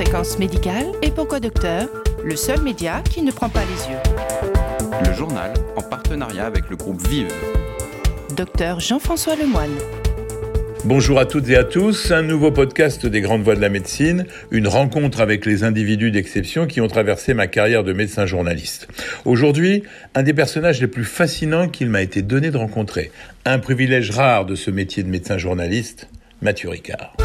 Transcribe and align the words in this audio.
Fréquence 0.00 0.38
médicale 0.38 0.86
et 1.02 1.10
pourquoi 1.10 1.40
docteur 1.40 1.88
Le 2.22 2.36
seul 2.36 2.62
média 2.62 3.02
qui 3.10 3.20
ne 3.20 3.32
prend 3.32 3.48
pas 3.48 3.62
les 3.62 3.92
yeux? 3.92 3.98
Le 5.04 5.12
journal 5.12 5.52
en 5.74 5.82
partenariat 5.82 6.46
avec 6.46 6.70
le 6.70 6.76
groupe 6.76 7.04
Vive. 7.08 7.32
Docteur 8.36 8.78
Jean-François 8.78 9.34
Lemoine. 9.34 9.74
Bonjour 10.84 11.18
à 11.18 11.26
toutes 11.26 11.48
et 11.48 11.56
à 11.56 11.64
tous, 11.64 12.12
un 12.12 12.22
nouveau 12.22 12.52
podcast 12.52 13.06
des 13.06 13.20
grandes 13.20 13.42
voies 13.42 13.56
de 13.56 13.60
la 13.60 13.70
médecine, 13.70 14.26
une 14.52 14.68
rencontre 14.68 15.20
avec 15.20 15.44
les 15.44 15.64
individus 15.64 16.12
d'exception 16.12 16.68
qui 16.68 16.80
ont 16.80 16.86
traversé 16.86 17.34
ma 17.34 17.48
carrière 17.48 17.82
de 17.82 17.92
médecin 17.92 18.24
journaliste. 18.24 18.86
Aujourd'hui, 19.24 19.82
un 20.14 20.22
des 20.22 20.32
personnages 20.32 20.80
les 20.80 20.86
plus 20.86 21.06
fascinants 21.06 21.68
qu'il 21.68 21.88
m'a 21.88 22.02
été 22.02 22.22
donné 22.22 22.52
de 22.52 22.56
rencontrer, 22.56 23.10
un 23.44 23.58
privilège 23.58 24.12
rare 24.12 24.46
de 24.46 24.54
ce 24.54 24.70
métier 24.70 25.02
de 25.02 25.08
médecin 25.08 25.38
journaliste, 25.38 26.08
Mathieu 26.40 26.68
Ricard. 26.68 27.16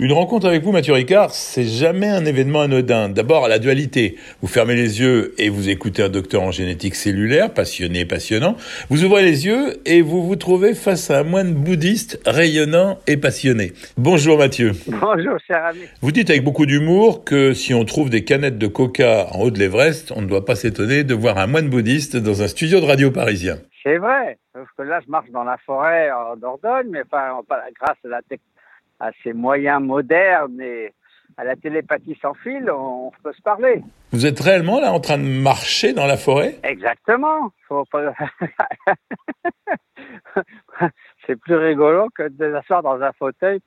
Une 0.00 0.12
rencontre 0.12 0.46
avec 0.46 0.62
vous, 0.62 0.70
Mathieu 0.70 0.92
Ricard, 0.92 1.32
c'est 1.32 1.64
jamais 1.64 2.06
un 2.06 2.24
événement 2.24 2.60
anodin. 2.60 3.08
D'abord, 3.08 3.46
à 3.46 3.48
la 3.48 3.58
dualité. 3.58 4.16
Vous 4.40 4.46
fermez 4.46 4.76
les 4.76 5.00
yeux 5.00 5.34
et 5.38 5.48
vous 5.48 5.70
écoutez 5.70 6.04
un 6.04 6.08
docteur 6.08 6.42
en 6.42 6.52
génétique 6.52 6.94
cellulaire, 6.94 7.52
passionné 7.52 8.00
et 8.00 8.04
passionnant. 8.04 8.54
Vous 8.90 9.04
ouvrez 9.04 9.24
les 9.24 9.46
yeux 9.46 9.80
et 9.86 10.00
vous 10.00 10.24
vous 10.24 10.36
trouvez 10.36 10.74
face 10.74 11.10
à 11.10 11.18
un 11.18 11.22
moine 11.24 11.52
bouddhiste 11.52 12.20
rayonnant 12.26 12.98
et 13.08 13.16
passionné. 13.16 13.72
Bonjour 13.96 14.38
Mathieu. 14.38 14.70
Bonjour, 14.86 15.36
cher 15.44 15.64
ami. 15.64 15.80
Vous 16.00 16.12
dites 16.12 16.30
avec 16.30 16.44
beaucoup 16.44 16.66
d'humour 16.66 17.24
que 17.24 17.52
si 17.52 17.74
on 17.74 17.84
trouve 17.84 18.08
des 18.08 18.22
canettes 18.22 18.58
de 18.58 18.68
coca 18.68 19.26
en 19.32 19.40
haut 19.40 19.50
de 19.50 19.58
l'Everest, 19.58 20.12
on 20.14 20.22
ne 20.22 20.28
doit 20.28 20.44
pas 20.44 20.54
s'étonner 20.54 21.02
de 21.02 21.14
voir 21.14 21.38
un 21.38 21.48
moine 21.48 21.68
bouddhiste 21.68 22.16
dans 22.16 22.40
un 22.40 22.46
studio 22.46 22.78
de 22.78 22.86
radio 22.86 23.10
parisien. 23.10 23.56
C'est 23.82 23.98
vrai, 23.98 24.38
sauf 24.54 24.68
que 24.76 24.82
là, 24.82 25.00
je 25.04 25.10
marche 25.10 25.30
dans 25.30 25.44
la 25.44 25.56
forêt 25.66 26.08
en 26.12 26.36
Dordogne, 26.36 26.86
mais 26.88 27.02
pas, 27.02 27.40
pas 27.48 27.62
grâce 27.80 27.98
à 28.04 28.08
la 28.08 28.22
technologie 28.22 28.57
à 29.00 29.10
ces 29.22 29.32
moyens 29.32 29.82
modernes 29.82 30.60
et 30.60 30.92
à 31.36 31.44
la 31.44 31.56
télépathie 31.56 32.16
sans 32.20 32.34
fil, 32.34 32.70
on 32.70 33.12
peut 33.22 33.32
se 33.32 33.42
parler. 33.42 33.82
Vous 34.12 34.26
êtes 34.26 34.40
réellement 34.40 34.80
là 34.80 34.92
en 34.92 35.00
train 35.00 35.18
de 35.18 35.22
marcher 35.22 35.92
dans 35.92 36.06
la 36.06 36.16
forêt? 36.16 36.58
Exactement. 36.64 37.52
C'est 41.28 41.36
plus 41.36 41.56
rigolo 41.56 42.08
que 42.14 42.28
de 42.28 42.52
s'asseoir 42.52 42.82
dans 42.82 43.02
un 43.02 43.12
fauteuil, 43.12 43.60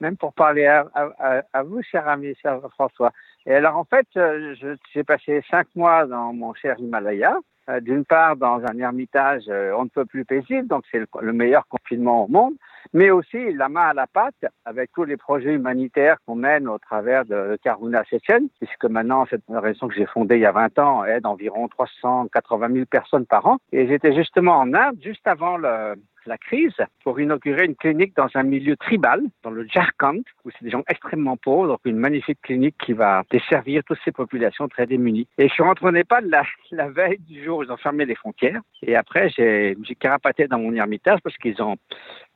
même 0.00 0.16
pour 0.16 0.32
parler 0.32 0.64
à, 0.64 1.62
vous, 1.62 1.82
cher 1.82 2.08
ami, 2.08 2.34
cher 2.40 2.60
François. 2.70 3.12
Et 3.44 3.52
alors, 3.52 3.76
en 3.76 3.84
fait, 3.84 4.06
euh, 4.16 4.54
j'ai 4.94 5.04
passé 5.04 5.44
cinq 5.50 5.66
mois 5.74 6.06
dans 6.06 6.32
mon 6.32 6.54
cher 6.54 6.76
Himalaya. 6.78 7.36
Euh, 7.68 7.80
d'une 7.80 8.06
part, 8.06 8.36
dans 8.36 8.62
un 8.64 8.78
ermitage, 8.78 9.44
euh, 9.48 9.72
on 9.76 9.84
ne 9.84 9.88
peut 9.90 10.06
plus 10.06 10.24
paisible, 10.24 10.66
donc 10.66 10.84
c'est 10.90 11.02
le 11.20 11.32
meilleur 11.32 11.66
confinement 11.68 12.24
au 12.24 12.28
monde 12.28 12.54
mais 12.92 13.10
aussi 13.10 13.52
la 13.52 13.68
main 13.68 13.88
à 13.88 13.94
la 13.94 14.06
pâte 14.06 14.44
avec 14.64 14.92
tous 14.92 15.04
les 15.04 15.16
projets 15.16 15.52
humanitaires 15.52 16.16
qu'on 16.26 16.34
mène 16.34 16.68
au 16.68 16.78
travers 16.78 17.24
de 17.24 17.58
Karuna 17.62 18.04
Sechen, 18.04 18.48
puisque 18.60 18.84
maintenant, 18.84 19.26
cette 19.30 19.42
région 19.48 19.88
que 19.88 19.94
j'ai 19.94 20.06
fondée 20.06 20.36
il 20.36 20.42
y 20.42 20.46
a 20.46 20.52
20 20.52 20.78
ans 20.78 21.04
aide 21.04 21.26
environ 21.26 21.68
380 21.68 22.72
000 22.72 22.86
personnes 22.86 23.26
par 23.26 23.46
an. 23.46 23.58
Et 23.72 23.88
j'étais 23.88 24.14
justement 24.14 24.58
en 24.58 24.72
Inde, 24.74 24.96
juste 25.02 25.26
avant 25.26 25.56
le, 25.56 25.94
la 26.26 26.38
crise 26.38 26.76
pour 27.02 27.20
inaugurer 27.20 27.64
une 27.64 27.76
clinique 27.76 28.14
dans 28.16 28.28
un 28.34 28.42
milieu 28.42 28.76
tribal, 28.76 29.22
dans 29.42 29.50
le 29.50 29.66
Jharkhand, 29.66 30.22
où 30.44 30.50
c'est 30.50 30.64
des 30.64 30.70
gens 30.70 30.82
extrêmement 30.88 31.36
pauvres, 31.36 31.68
donc 31.68 31.80
une 31.84 31.96
magnifique 31.96 32.40
clinique 32.42 32.76
qui 32.78 32.92
va 32.92 33.22
desservir 33.30 33.82
toutes 33.84 33.98
ces 34.04 34.12
populations 34.12 34.68
très 34.68 34.86
démunies. 34.86 35.26
Et 35.38 35.48
je 35.48 35.52
suis 35.52 35.62
rentré 35.62 35.86
au 35.86 35.90
Népal 35.92 36.28
la, 36.28 36.88
veille 36.88 37.18
du 37.18 37.44
jour 37.44 37.58
où 37.58 37.62
ils 37.62 37.72
ont 37.72 37.76
fermé 37.76 38.04
les 38.04 38.14
frontières. 38.14 38.60
Et 38.82 38.96
après, 38.96 39.28
j'ai 39.30 39.76
carapaté 39.98 40.46
dans 40.46 40.58
mon 40.58 40.74
ermitage 40.74 41.20
parce 41.22 41.36
qu'ils 41.36 41.60
ont... 41.62 41.76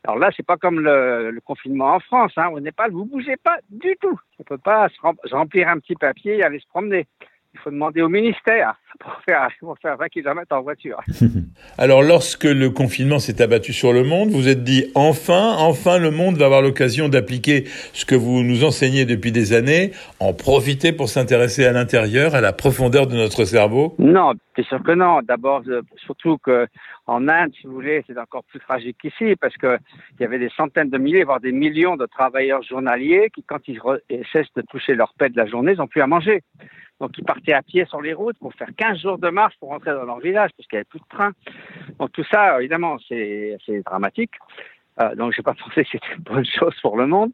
Alors 0.05 0.19
là, 0.19 0.31
c'est 0.37 0.47
pas 0.47 0.57
comme 0.57 0.81
le, 0.81 1.31
le, 1.31 1.41
confinement 1.41 1.95
en 1.95 2.01
France. 2.01 2.33
Hein. 2.37 2.49
Au 2.49 2.61
Népal, 2.61 2.93
vous 2.93 3.05
bougez 3.05 3.37
pas 3.37 3.59
du 3.69 3.97
tout. 4.01 4.19
On 4.39 4.45
peut 4.45 4.59
pas 4.59 4.89
se 4.89 5.35
remplir 5.35 5.69
un 5.69 5.79
petit 5.81 5.97
papier 5.97 6.37
et 6.37 6.43
aller 6.45 6.61
se 6.61 6.69
promener 6.69 7.07
il 7.59 7.63
faut 7.63 7.71
demander 7.71 8.03
au 8.03 8.09
ministère 8.09 8.75
pour 9.01 9.13
faire, 9.27 9.49
pour 9.61 9.79
faire 9.79 9.97
20 9.97 10.09
km 10.09 10.57
en 10.57 10.63
voiture. 10.63 11.01
Alors, 11.79 12.03
lorsque 12.03 12.45
le 12.45 12.71
confinement 12.71 13.19
s'est 13.19 13.43
abattu 13.43 13.73
sur 13.73 13.93
le 13.93 14.05
monde, 14.05 14.31
vous 14.31 14.49
êtes 14.49 14.65
dit 14.65 14.91
enfin, 14.95 15.57
enfin, 15.59 15.99
le 15.99 16.11
monde 16.11 16.37
va 16.37 16.47
avoir 16.47 16.63
l'occasion 16.63 17.09
d'appliquer 17.09 17.65
ce 17.93 18.05
que 18.05 18.15
vous 18.15 18.43
nous 18.43 18.65
enseignez 18.65 19.05
depuis 19.05 19.33
des 19.33 19.53
années, 19.53 19.93
en 20.21 20.33
profiter 20.33 20.93
pour 20.93 21.09
s'intéresser 21.09 21.65
à 21.65 21.73
l'intérieur, 21.73 22.35
à 22.35 22.41
la 22.41 22.53
profondeur 22.53 23.07
de 23.07 23.15
notre 23.15 23.45
cerveau? 23.45 23.95
Non, 23.99 24.33
c'est 24.57 24.67
sûr 24.67 24.83
que 24.83 24.93
non. 24.93 25.21
D'abord, 25.23 25.63
euh, 25.69 25.83
surtout 25.97 26.39
que 26.39 26.67
en 27.07 27.27
Inde, 27.29 27.53
si 27.59 27.67
vous 27.67 27.73
voulez, 27.73 28.05
c'est 28.07 28.19
encore 28.19 28.45
plus 28.45 28.61
tragique 28.61 28.99
qu'ici 29.01 29.35
parce 29.41 29.57
qu'il 29.57 29.79
y 30.21 30.25
avait 30.25 30.39
des 30.39 30.51
centaines 30.57 30.91
de 30.91 30.99
milliers, 30.99 31.25
voire 31.25 31.41
des 31.41 31.53
millions 31.53 31.97
de 31.97 32.07
travailleurs 32.07 32.63
journaliers 32.63 33.31
qui, 33.35 33.43
quand 33.43 33.67
ils 33.67 33.81
cessent 34.33 34.53
de 34.57 34.63
toucher 34.63 34.95
leur 34.95 35.15
paix 35.19 35.31
de 35.31 35.37
la 35.37 35.47
journée, 35.47 35.73
ils 35.73 35.79
n'ont 35.79 35.87
plus 35.87 36.03
à 36.03 36.07
manger. 36.07 36.43
Donc, 37.01 37.17
ils 37.17 37.25
partaient 37.25 37.53
à 37.53 37.63
pied 37.63 37.85
sur 37.87 38.01
les 38.01 38.13
routes 38.13 38.39
pour 38.39 38.53
faire 38.55 38.71
15 38.77 39.01
jours 39.01 39.19
de 39.19 39.29
marche 39.29 39.55
pour 39.61 39.69
rentrer 39.69 39.93
dans 39.93 40.05
leur 40.05 40.19
village 40.19 40.51
parce 40.57 40.69
qu'il 40.69 40.77
n'y 40.77 40.81
avait 40.81 40.85
plus 40.85 41.01
de 41.01 41.09
train. 41.09 41.33
Donc, 41.99 42.13
tout 42.13 42.25
ça, 42.31 42.59
évidemment, 42.59 42.99
c'est 43.09 43.59
dramatique. 43.85 44.33
Euh, 45.01 45.15
donc, 45.15 45.33
je 45.33 45.41
n'ai 45.41 45.45
pas 45.45 45.55
pensé 45.65 45.85
que 45.85 45.91
c'était 45.93 46.15
une 46.17 46.23
bonne 46.23 46.47
chose 46.47 46.75
pour 46.83 46.97
le 46.97 47.07
monde. 47.07 47.33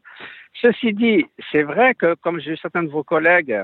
Ceci 0.61 0.93
dit, 0.93 1.25
c'est 1.51 1.63
vrai 1.63 1.95
que, 1.95 2.15
comme 2.15 2.39
j'ai 2.39 2.55
certains 2.57 2.83
de 2.83 2.89
vos 2.89 3.03
collègues 3.03 3.63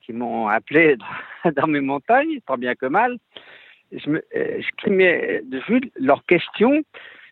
qui 0.00 0.12
m'ont 0.12 0.48
appelé 0.48 0.96
dans 1.56 1.66
mes 1.66 1.80
montagnes, 1.80 2.40
tant 2.46 2.56
bien 2.56 2.74
que 2.74 2.86
mal, 2.86 3.18
je 3.92 4.10
me, 4.10 4.24
euh, 4.36 5.40
vu 5.68 5.80
leurs 5.96 6.24
questions, 6.24 6.82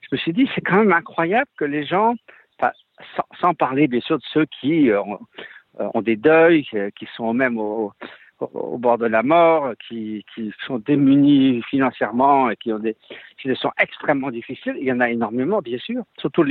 je 0.02 0.08
me 0.12 0.16
suis 0.18 0.32
dit, 0.32 0.48
c'est 0.54 0.60
quand 0.60 0.76
même 0.76 0.92
incroyable 0.92 1.50
que 1.58 1.64
les 1.64 1.84
gens, 1.84 2.14
sans, 2.60 3.24
sans, 3.40 3.54
parler 3.54 3.88
bien 3.88 4.00
sûr 4.00 4.18
de 4.18 4.24
ceux 4.32 4.46
qui 4.46 4.90
euh, 4.90 5.02
ont 5.78 6.02
des 6.02 6.16
deuils, 6.16 6.66
euh, 6.74 6.90
qui 6.96 7.06
sont 7.16 7.32
même 7.34 7.58
au, 7.58 7.92
au 8.40 8.78
bord 8.78 8.98
de 8.98 9.06
la 9.06 9.22
mort, 9.22 9.72
qui, 9.86 10.24
qui, 10.34 10.52
sont 10.66 10.78
démunis 10.78 11.62
financièrement 11.70 12.50
et 12.50 12.56
qui 12.56 12.72
ont 12.72 12.78
des 12.78 12.96
situations 13.38 13.72
extrêmement 13.78 14.30
difficiles. 14.30 14.76
Il 14.78 14.86
y 14.86 14.92
en 14.92 15.00
a 15.00 15.10
énormément, 15.10 15.60
bien 15.60 15.78
sûr, 15.78 16.02
surtout 16.18 16.44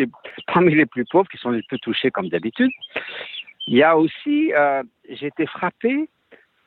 parmi 0.53 0.74
les 0.74 0.86
plus 0.86 1.06
pauvres 1.06 1.30
qui 1.30 1.38
sont 1.38 1.52
les 1.52 1.63
plus 1.63 1.80
touchés 1.80 2.12
comme 2.12 2.30
d'habitude. 2.30 2.72
Il 3.68 3.75
y 3.75 3.84
a 3.84 3.97
aussi, 3.97 4.53
euh, 4.53 4.84
j'ai 5.09 5.28
été 5.28 5.46
frappé 5.47 6.09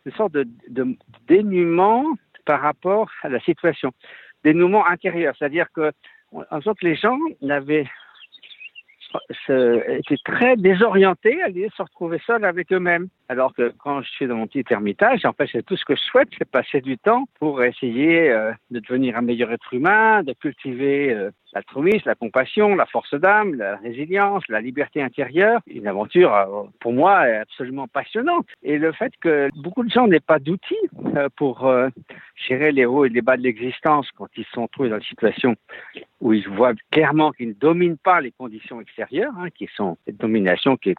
d'une 0.04 0.14
sorte 0.16 0.32
de, 0.32 0.46
de, 0.68 0.96
dénuement 1.26 2.04
par 2.44 2.60
rapport 2.60 3.10
à 3.22 3.28
la 3.28 3.40
situation, 3.40 3.92
dénuement 4.42 4.86
intérieur, 4.86 5.34
c'est-à-dire 5.38 5.66
que 5.72 5.92
en 6.50 6.60
sorte 6.60 6.82
les 6.82 6.94
gens 6.94 7.18
n'avaient 7.40 7.88
étaient 9.48 10.16
très 10.24 10.56
désorientés 10.56 11.42
à 11.42 11.48
l'idée 11.48 11.70
se 11.76 11.82
retrouver 11.82 12.20
seuls 12.26 12.44
avec 12.44 12.72
eux-mêmes. 12.72 13.08
Alors 13.28 13.54
que 13.54 13.72
quand 13.78 14.02
je 14.02 14.10
suis 14.10 14.26
dans 14.26 14.36
mon 14.36 14.46
petit 14.46 14.64
ermitage, 14.70 15.24
en 15.24 15.32
fait, 15.32 15.48
c'est 15.52 15.64
tout 15.64 15.76
ce 15.76 15.84
que 15.84 15.94
je 15.94 16.00
souhaite, 16.02 16.28
c'est 16.38 16.50
passer 16.50 16.80
du 16.80 16.96
temps 16.98 17.24
pour 17.38 17.62
essayer 17.62 18.30
euh, 18.30 18.52
de 18.70 18.80
devenir 18.80 19.16
un 19.16 19.22
meilleur 19.22 19.52
être 19.52 19.74
humain, 19.74 20.22
de 20.22 20.32
cultiver 20.32 21.12
euh, 21.12 21.30
l'altruisme, 21.52 22.02
la 22.06 22.14
compassion, 22.14 22.74
la 22.74 22.86
force 22.86 23.14
d'âme, 23.14 23.54
la 23.54 23.76
résilience, 23.76 24.42
la 24.48 24.60
liberté 24.60 25.02
intérieure. 25.02 25.60
Une 25.66 25.86
aventure, 25.86 26.34
euh, 26.34 26.64
pour 26.80 26.92
moi, 26.92 27.18
absolument 27.18 27.88
passionnante. 27.88 28.46
Et 28.62 28.78
le 28.78 28.92
fait 28.92 29.12
que 29.20 29.48
beaucoup 29.56 29.84
de 29.84 29.90
gens 29.90 30.06
n'aient 30.06 30.20
pas 30.20 30.38
d'outils 30.38 30.76
pour 31.36 31.70
gérer 32.36 32.72
les 32.72 32.84
hauts 32.84 33.04
et 33.04 33.08
les 33.08 33.22
bas 33.22 33.36
de 33.36 33.42
l'existence 33.42 34.08
quand 34.16 34.28
ils 34.36 34.46
sont 34.52 34.68
trouvés 34.68 34.88
dans 34.88 34.96
une 34.96 35.02
situation 35.02 35.56
où 36.20 36.32
ils 36.32 36.48
voient 36.48 36.74
clairement 36.90 37.32
qu'ils 37.32 37.48
ne 37.48 37.54
dominent 37.54 37.98
pas 37.98 38.20
les 38.20 38.32
conditions 38.32 38.80
extérieures, 38.80 39.32
hein, 39.38 39.50
qui 39.50 39.68
sont 39.74 39.96
cette 40.04 40.16
domination 40.16 40.76
qui 40.76 40.90
est 40.90 40.96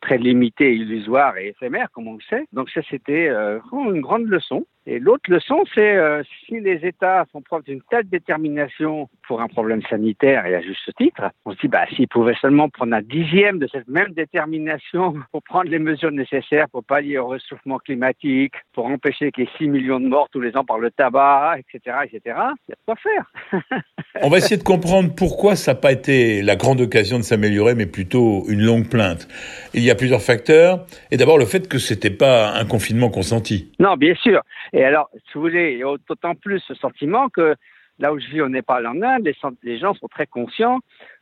très 0.00 0.18
limitée, 0.18 0.74
illusoire 0.74 1.36
et 1.36 1.48
éphémère, 1.48 1.90
comme 1.92 2.08
on 2.08 2.14
le 2.14 2.22
sait. 2.28 2.46
Donc 2.52 2.70
ça, 2.70 2.80
c'était 2.88 3.28
euh, 3.28 3.60
une 3.72 4.00
grande 4.00 4.26
leçon. 4.26 4.66
Et 4.86 4.98
l'autre 4.98 5.30
leçon, 5.30 5.62
c'est 5.74 5.96
euh, 5.96 6.22
si 6.46 6.58
les 6.58 6.84
États 6.84 7.24
font 7.30 7.40
preuve 7.40 7.62
d'une 7.62 7.82
telle 7.88 8.08
détermination 8.08 9.08
pour 9.28 9.40
un 9.40 9.46
problème 9.46 9.80
sanitaire, 9.88 10.44
et 10.44 10.56
à 10.56 10.60
juste 10.60 10.90
titre, 10.98 11.30
on 11.44 11.52
se 11.52 11.58
dit, 11.60 11.68
bah, 11.68 11.84
s'ils 11.94 12.08
pouvaient 12.08 12.34
seulement 12.40 12.68
prendre 12.68 12.94
un 12.94 13.02
dixième 13.02 13.60
de 13.60 13.68
cette 13.70 13.86
même 13.86 14.12
détermination 14.12 15.14
pour 15.32 15.42
prendre 15.44 15.70
les 15.70 15.78
mesures 15.78 16.10
nécessaires 16.10 16.68
pour 16.68 16.82
pallier 16.82 17.18
au 17.18 17.28
réchauffement 17.28 17.78
climatique, 17.78 18.54
pour 18.72 18.86
empêcher 18.86 19.30
qu'il 19.30 19.44
y 19.44 19.46
ait 19.46 19.50
6 19.58 19.68
millions 19.68 20.00
de 20.00 20.08
morts 20.08 20.28
tous 20.32 20.40
les 20.40 20.56
ans 20.56 20.64
par 20.64 20.78
le 20.78 20.90
tabac, 20.90 21.58
etc., 21.58 21.96
etc., 22.04 22.20
il 22.26 22.70
y 22.70 22.72
a 22.72 22.74
de 22.74 22.84
quoi 22.84 22.96
faire. 22.96 23.62
on 24.22 24.28
va 24.28 24.38
essayer 24.38 24.56
de 24.56 24.64
comprendre 24.64 25.14
pourquoi 25.14 25.54
ça 25.54 25.74
n'a 25.74 25.80
pas 25.80 25.92
été 25.92 26.42
la 26.42 26.56
grande 26.56 26.80
occasion 26.80 27.18
de 27.18 27.24
s'améliorer, 27.24 27.76
mais 27.76 27.86
plutôt 27.86 28.44
une 28.48 28.62
longue 28.62 28.88
plainte. 28.88 29.28
Il 29.74 29.82
y 29.82 29.90
a 29.90 29.94
plusieurs 29.94 30.22
facteurs. 30.22 30.86
Et 31.10 31.16
d'abord, 31.16 31.38
le 31.38 31.46
fait 31.46 31.68
que 31.68 31.78
c'était 31.78 32.10
pas 32.10 32.52
un 32.52 32.64
confinement 32.64 33.10
consenti. 33.10 33.72
Non, 33.78 33.96
bien 33.96 34.14
sûr. 34.16 34.42
Et 34.72 34.84
alors, 34.84 35.10
si 35.14 35.34
vous 35.34 35.42
voulez, 35.42 35.82
d'autant 36.08 36.34
plus 36.34 36.60
ce 36.60 36.74
sentiment 36.74 37.28
que 37.28 37.54
là 37.98 38.12
où 38.12 38.18
je 38.18 38.26
vis 38.28 38.40
au 38.40 38.48
Népal, 38.48 38.86
en 38.86 39.00
Inde, 39.02 39.30
les, 39.62 39.78
gens 39.78 39.94
sont 39.94 40.08
très 40.08 40.26
conscients 40.26 40.80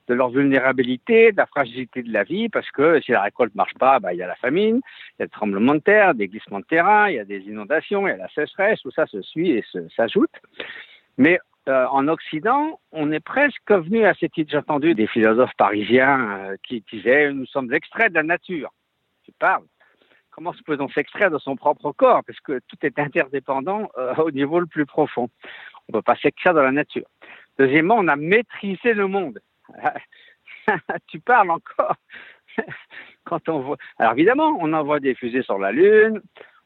de 0.08 0.14
leur 0.14 0.31
vulnérabilité, 0.31 1.32
de 1.32 1.37
la 1.37 1.47
fragilité 1.47 2.02
de 2.02 2.12
la 2.12 2.25
vie, 2.25 2.49
parce 2.49 2.70
que 2.70 3.00
si 3.00 3.12
la 3.12 3.23
récolte 3.23 3.55
marche 3.55 3.75
pas, 3.75 4.00
bah, 4.00 4.12
il 4.12 4.19
y 4.19 4.23
a 4.23 4.26
la 4.26 4.37
famine, 4.37 4.81
il 4.85 5.20
y 5.20 5.23
a 5.23 5.26
des 5.26 5.31
tremblements 5.31 5.75
de 5.75 5.81
terre, 5.81 6.14
des 6.14 6.29
glissements 6.29 6.61
de 6.61 6.64
terrain, 6.64 7.08
il 7.08 7.17
y 7.17 7.19
a 7.19 7.25
des 7.25 7.41
inondations, 7.41 8.06
il 8.06 8.11
y 8.11 8.14
a 8.14 8.17
la 8.17 8.29
sécheresse, 8.29 8.81
tout 8.81 8.91
ça 8.91 9.06
se 9.06 9.20
suit 9.23 9.50
et 9.50 9.64
s'ajoute. 9.94 10.32
Mais 11.19 11.38
euh, 11.69 11.87
en 11.87 12.08
Occident, 12.08 12.81
on 12.93 13.12
est 13.12 13.20
presque 13.20 13.70
venu 13.70 14.05
à 14.05 14.14
cette 14.14 14.37
idée. 14.38 14.50
J'ai 14.50 14.58
entendu 14.58 14.94
des 14.94 15.06
philosophes 15.06 15.55
parisiens 15.56 16.38
euh, 16.38 16.56
qui 16.62 16.82
disaient 16.91 17.32
Nous 17.32 17.47
sommes 17.47 17.73
extraits 17.73 18.11
de 18.11 18.14
la 18.14 18.23
nature. 18.23 18.73
Tu 19.25 19.32
parles. 19.38 19.64
Comment 20.31 20.53
peut-on 20.65 20.88
s'extraire 20.88 21.31
de 21.31 21.38
son 21.38 21.56
propre 21.56 21.93
corps 21.93 22.23
Parce 22.27 22.41
que 22.41 22.61
tout 22.69 22.77
est 22.82 22.99
interdépendant 22.99 23.88
euh, 23.99 24.15
au 24.17 24.31
niveau 24.31 24.61
le 24.61 24.67
plus 24.67 24.87
profond. 24.87 25.29
On 25.88 25.93
ne 25.93 25.99
peut 25.99 26.03
pas 26.03 26.17
s'extraire 26.17 26.55
de 26.55 26.61
la 26.61 26.73
nature. 26.73 27.06
Deuxièmement, 27.59 27.97
on 27.99 28.09
a 28.09 28.17
maîtrisé 28.17 28.94
le 28.94 29.06
monde. 29.06 29.41
tu 31.09 31.21
parles 31.21 31.50
encore. 31.50 31.97
Quand 33.25 33.49
on 33.49 33.61
voit. 33.61 33.77
Alors 33.99 34.12
évidemment, 34.12 34.56
on 34.61 34.73
envoie 34.73 35.00
des 35.00 35.15
fusées 35.15 35.43
sur 35.43 35.59
la 35.59 35.73
Lune, 35.73 36.21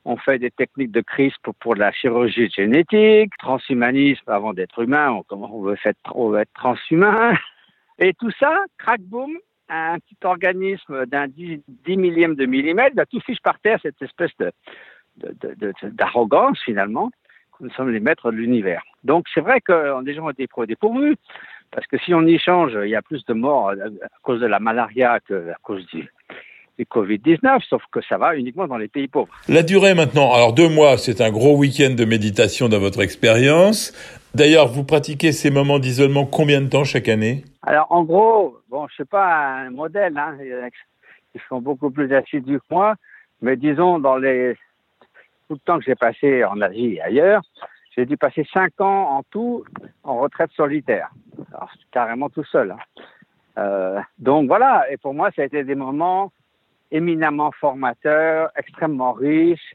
on 0.04 0.16
fait 0.16 0.38
des 0.38 0.50
techniques 0.50 0.92
de 0.92 1.00
CRISPR 1.00 1.52
pour 1.60 1.74
la 1.74 1.92
chirurgie 1.92 2.50
génétique, 2.50 3.32
transhumanisme 3.38 4.30
avant 4.30 4.52
d'être 4.52 4.82
humain, 4.82 5.10
on, 5.30 5.76
faire, 5.76 5.94
on 6.14 6.30
veut 6.30 6.40
être 6.40 6.52
transhumain. 6.54 7.34
Et 7.98 8.12
tout 8.14 8.30
ça, 8.38 8.64
crack 8.78 9.00
boom, 9.00 9.36
un 9.68 9.98
petit 9.98 10.16
organisme 10.24 11.06
d'un 11.06 11.26
10, 11.28 11.60
millième 11.88 12.34
de 12.34 12.46
millimètre, 12.46 12.96
va 12.96 13.06
tout 13.06 13.20
fiche 13.20 13.40
par 13.42 13.58
terre 13.60 13.78
cette 13.82 14.00
espèce 14.02 14.30
de, 14.38 14.52
d'arrogance 15.82 16.60
finalement, 16.64 17.10
que 17.56 17.64
nous 17.64 17.70
sommes 17.70 17.90
les 17.90 18.00
maîtres 18.00 18.30
de 18.30 18.36
l'univers. 18.36 18.82
Donc 19.04 19.26
c'est 19.32 19.40
vrai 19.40 19.60
que 19.60 20.02
des 20.02 20.14
gens 20.14 20.26
ont 20.26 20.30
été 20.30 20.46
dépourvus, 20.66 21.16
parce 21.70 21.86
que 21.86 21.98
si 21.98 22.14
on 22.14 22.26
y 22.26 22.38
change, 22.38 22.72
il 22.82 22.90
y 22.90 22.96
a 22.96 23.02
plus 23.02 23.24
de 23.24 23.34
morts 23.34 23.70
à 23.70 24.08
cause 24.22 24.40
de 24.40 24.46
la 24.46 24.60
malaria 24.60 25.18
qu'à 25.20 25.56
cause 25.62 25.86
du, 25.86 26.08
du 26.78 26.84
Covid-19, 26.84 27.60
sauf 27.68 27.82
que 27.90 28.00
ça 28.08 28.18
va 28.18 28.36
uniquement 28.36 28.66
dans 28.66 28.76
les 28.76 28.88
pays 28.88 29.08
pauvres. 29.08 29.32
La 29.48 29.62
durée 29.62 29.94
maintenant, 29.94 30.32
alors 30.32 30.52
deux 30.52 30.68
mois, 30.68 30.98
c'est 30.98 31.20
un 31.20 31.30
gros 31.30 31.56
week-end 31.56 31.94
de 31.94 32.04
méditation 32.04 32.68
dans 32.68 32.80
votre 32.80 33.02
expérience. 33.02 33.92
D'ailleurs, 34.34 34.68
vous 34.68 34.84
pratiquez 34.84 35.32
ces 35.32 35.50
moments 35.50 35.78
d'isolement 35.78 36.26
combien 36.26 36.60
de 36.60 36.68
temps 36.68 36.84
chaque 36.84 37.08
année? 37.08 37.44
Alors 37.66 37.86
en 37.90 38.04
gros, 38.04 38.58
bon, 38.68 38.86
je 38.88 38.96
sais 38.96 39.04
pas 39.04 39.54
un 39.54 39.70
modèle, 39.70 40.16
hein, 40.18 40.36
ils 41.34 41.40
sont 41.48 41.60
beaucoup 41.60 41.90
plus 41.90 42.12
assidus 42.14 42.60
que 42.60 42.66
moi, 42.70 42.94
mais 43.40 43.56
disons 43.56 43.98
dans 43.98 44.16
les 44.16 44.54
tout 45.48 45.54
le 45.54 45.60
temps 45.60 45.78
que 45.78 45.84
j'ai 45.84 45.94
passé 45.94 46.44
en 46.44 46.60
Asie 46.60 46.94
et 46.94 47.02
ailleurs, 47.02 47.42
j'ai 47.94 48.06
dû 48.06 48.16
passer 48.16 48.46
cinq 48.52 48.80
ans 48.80 49.16
en 49.16 49.22
tout 49.24 49.64
en 50.02 50.18
retraite 50.18 50.50
solitaire, 50.52 51.10
alors 51.52 51.70
carrément 51.90 52.28
tout 52.28 52.44
seul. 52.44 52.72
Hein. 52.72 53.02
Euh, 53.56 54.00
donc 54.18 54.46
voilà, 54.46 54.90
et 54.90 54.96
pour 54.96 55.14
moi, 55.14 55.30
ça 55.34 55.42
a 55.42 55.44
été 55.46 55.64
des 55.64 55.74
moments 55.74 56.32
éminemment 56.90 57.50
formateur, 57.52 58.50
extrêmement 58.56 59.12
riche. 59.12 59.74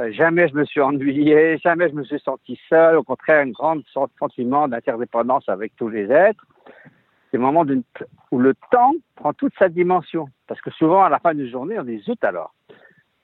Euh, 0.00 0.12
jamais 0.12 0.48
je 0.48 0.54
me 0.54 0.64
suis 0.64 0.80
ennuyé, 0.80 1.58
jamais 1.58 1.88
je 1.88 1.94
me 1.94 2.04
suis 2.04 2.20
senti 2.20 2.60
seul. 2.68 2.96
Au 2.96 3.02
contraire, 3.02 3.42
un 3.42 3.50
grand 3.50 3.78
sentiment 4.18 4.68
d'interdépendance 4.68 5.48
avec 5.48 5.74
tous 5.76 5.88
les 5.88 6.10
êtres. 6.10 6.44
C'est 7.36 7.40
le 7.40 7.52
moment 7.52 7.66
où 8.30 8.38
le 8.38 8.54
temps 8.70 8.94
prend 9.14 9.34
toute 9.34 9.52
sa 9.58 9.68
dimension. 9.68 10.30
Parce 10.46 10.58
que 10.62 10.70
souvent, 10.70 11.04
à 11.04 11.10
la 11.10 11.18
fin 11.18 11.34
d'une 11.34 11.50
journée, 11.50 11.78
on 11.78 11.84
dit 11.84 11.98
zut 11.98 12.24
alors. 12.24 12.54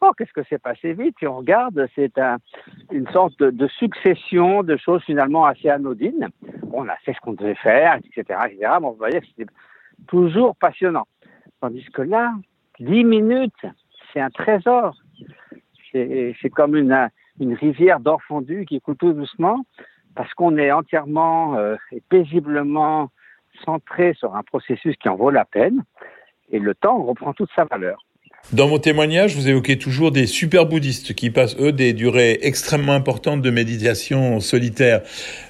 Oh, 0.03 0.11
qu'est-ce 0.19 0.35
que 0.35 0.43
c'est 0.51 0.61
passé 0.61 0.93
vite 0.93 1.17
Et 1.23 1.27
on 1.27 1.39
regarde, 1.39 1.89
c'est 1.95 2.19
un, 2.19 2.37
une 2.91 3.09
sorte 3.09 3.39
de, 3.43 3.67
succession 3.69 4.65
de 4.65 4.77
choses 4.77 5.03
finalement 5.05 5.47
assez 5.47 5.71
anodines. 5.71 6.29
on 6.75 6.87
a 6.91 6.97
fait 6.97 7.15
ce 7.15 7.21
qu'on 7.21 7.33
devait 7.33 7.55
faire, 7.55 7.97
etc., 8.05 8.39
etc. 8.51 8.73
Bon, 8.83 8.91
vous 8.91 8.99
voyez, 8.99 9.23
c'était 9.31 9.51
toujours 10.09 10.57
passionnant. 10.57 11.07
Tandis 11.63 11.87
que 11.87 12.03
là, 12.03 12.35
10 12.81 13.05
minutes, 13.05 13.65
c'est 14.13 14.21
un 14.21 14.29
trésor. 14.29 14.95
C'est 15.91 16.51
comme 16.55 16.77
une, 16.77 17.09
une 17.41 17.55
rivière 17.55 17.99
d'or 17.99 18.21
fondu 18.25 18.67
qui 18.67 18.79
coule 18.83 18.97
tout 18.97 19.15
doucement 19.15 19.65
parce 20.15 20.35
qu'on 20.35 20.59
est 20.59 20.71
entièrement 20.71 21.57
euh, 21.57 21.77
et 21.93 22.03
paisiblement 22.11 23.09
centré 23.65 24.15
sur 24.15 24.35
un 24.35 24.43
processus 24.43 24.97
qui 24.97 25.09
en 25.09 25.17
vaut 25.17 25.31
la 25.31 25.45
peine 25.45 25.83
et 26.51 26.59
le 26.59 26.75
temps 26.75 27.03
reprend 27.03 27.33
toute 27.33 27.51
sa 27.55 27.65
valeur. 27.65 27.99
Dans 28.53 28.69
mon 28.69 28.79
témoignage, 28.79 29.37
vous 29.37 29.49
évoquez 29.49 29.79
toujours 29.79 30.11
des 30.11 30.27
super 30.27 30.67
bouddhistes 30.67 31.15
qui 31.15 31.31
passent, 31.31 31.57
eux, 31.61 31.73
des 31.73 31.93
durées 31.93 32.39
extrêmement 32.43 32.93
importantes 32.93 33.41
de 33.41 33.51
méditation 33.51 34.41
solitaire. 34.41 35.03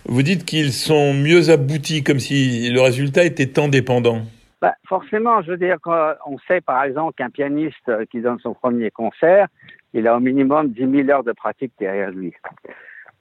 Vous 0.05 0.23
dites 0.23 0.45
qu'ils 0.45 0.73
sont 0.73 1.15
mieux 1.15 1.51
aboutis, 1.51 2.05
comme 2.05 2.19
si 2.19 2.71
le 2.71 2.81
résultat 2.81 3.25
était 3.25 3.47
temps 3.47 3.69
dépendant. 3.69 4.21
Bah, 4.61 4.75
forcément, 4.87 5.43
je 5.43 5.53
veux 5.53 5.57
dire, 5.57 5.79
on 6.27 6.39
sait 6.47 6.61
par 6.61 6.85
exemple 6.85 7.15
qu'un 7.15 7.31
pianiste 7.31 7.91
qui 8.11 8.21
donne 8.21 8.39
son 8.41 8.55
premier 8.55 8.91
concert, 8.91 9.49
il 9.95 10.07
a 10.07 10.17
au 10.17 10.21
minimum 10.21 10.71
10 10.71 11.05
000 11.05 11.11
heures 11.11 11.25
de 11.25 11.33
pratique 11.33 11.73
derrière 11.81 12.11
lui. 12.11 12.33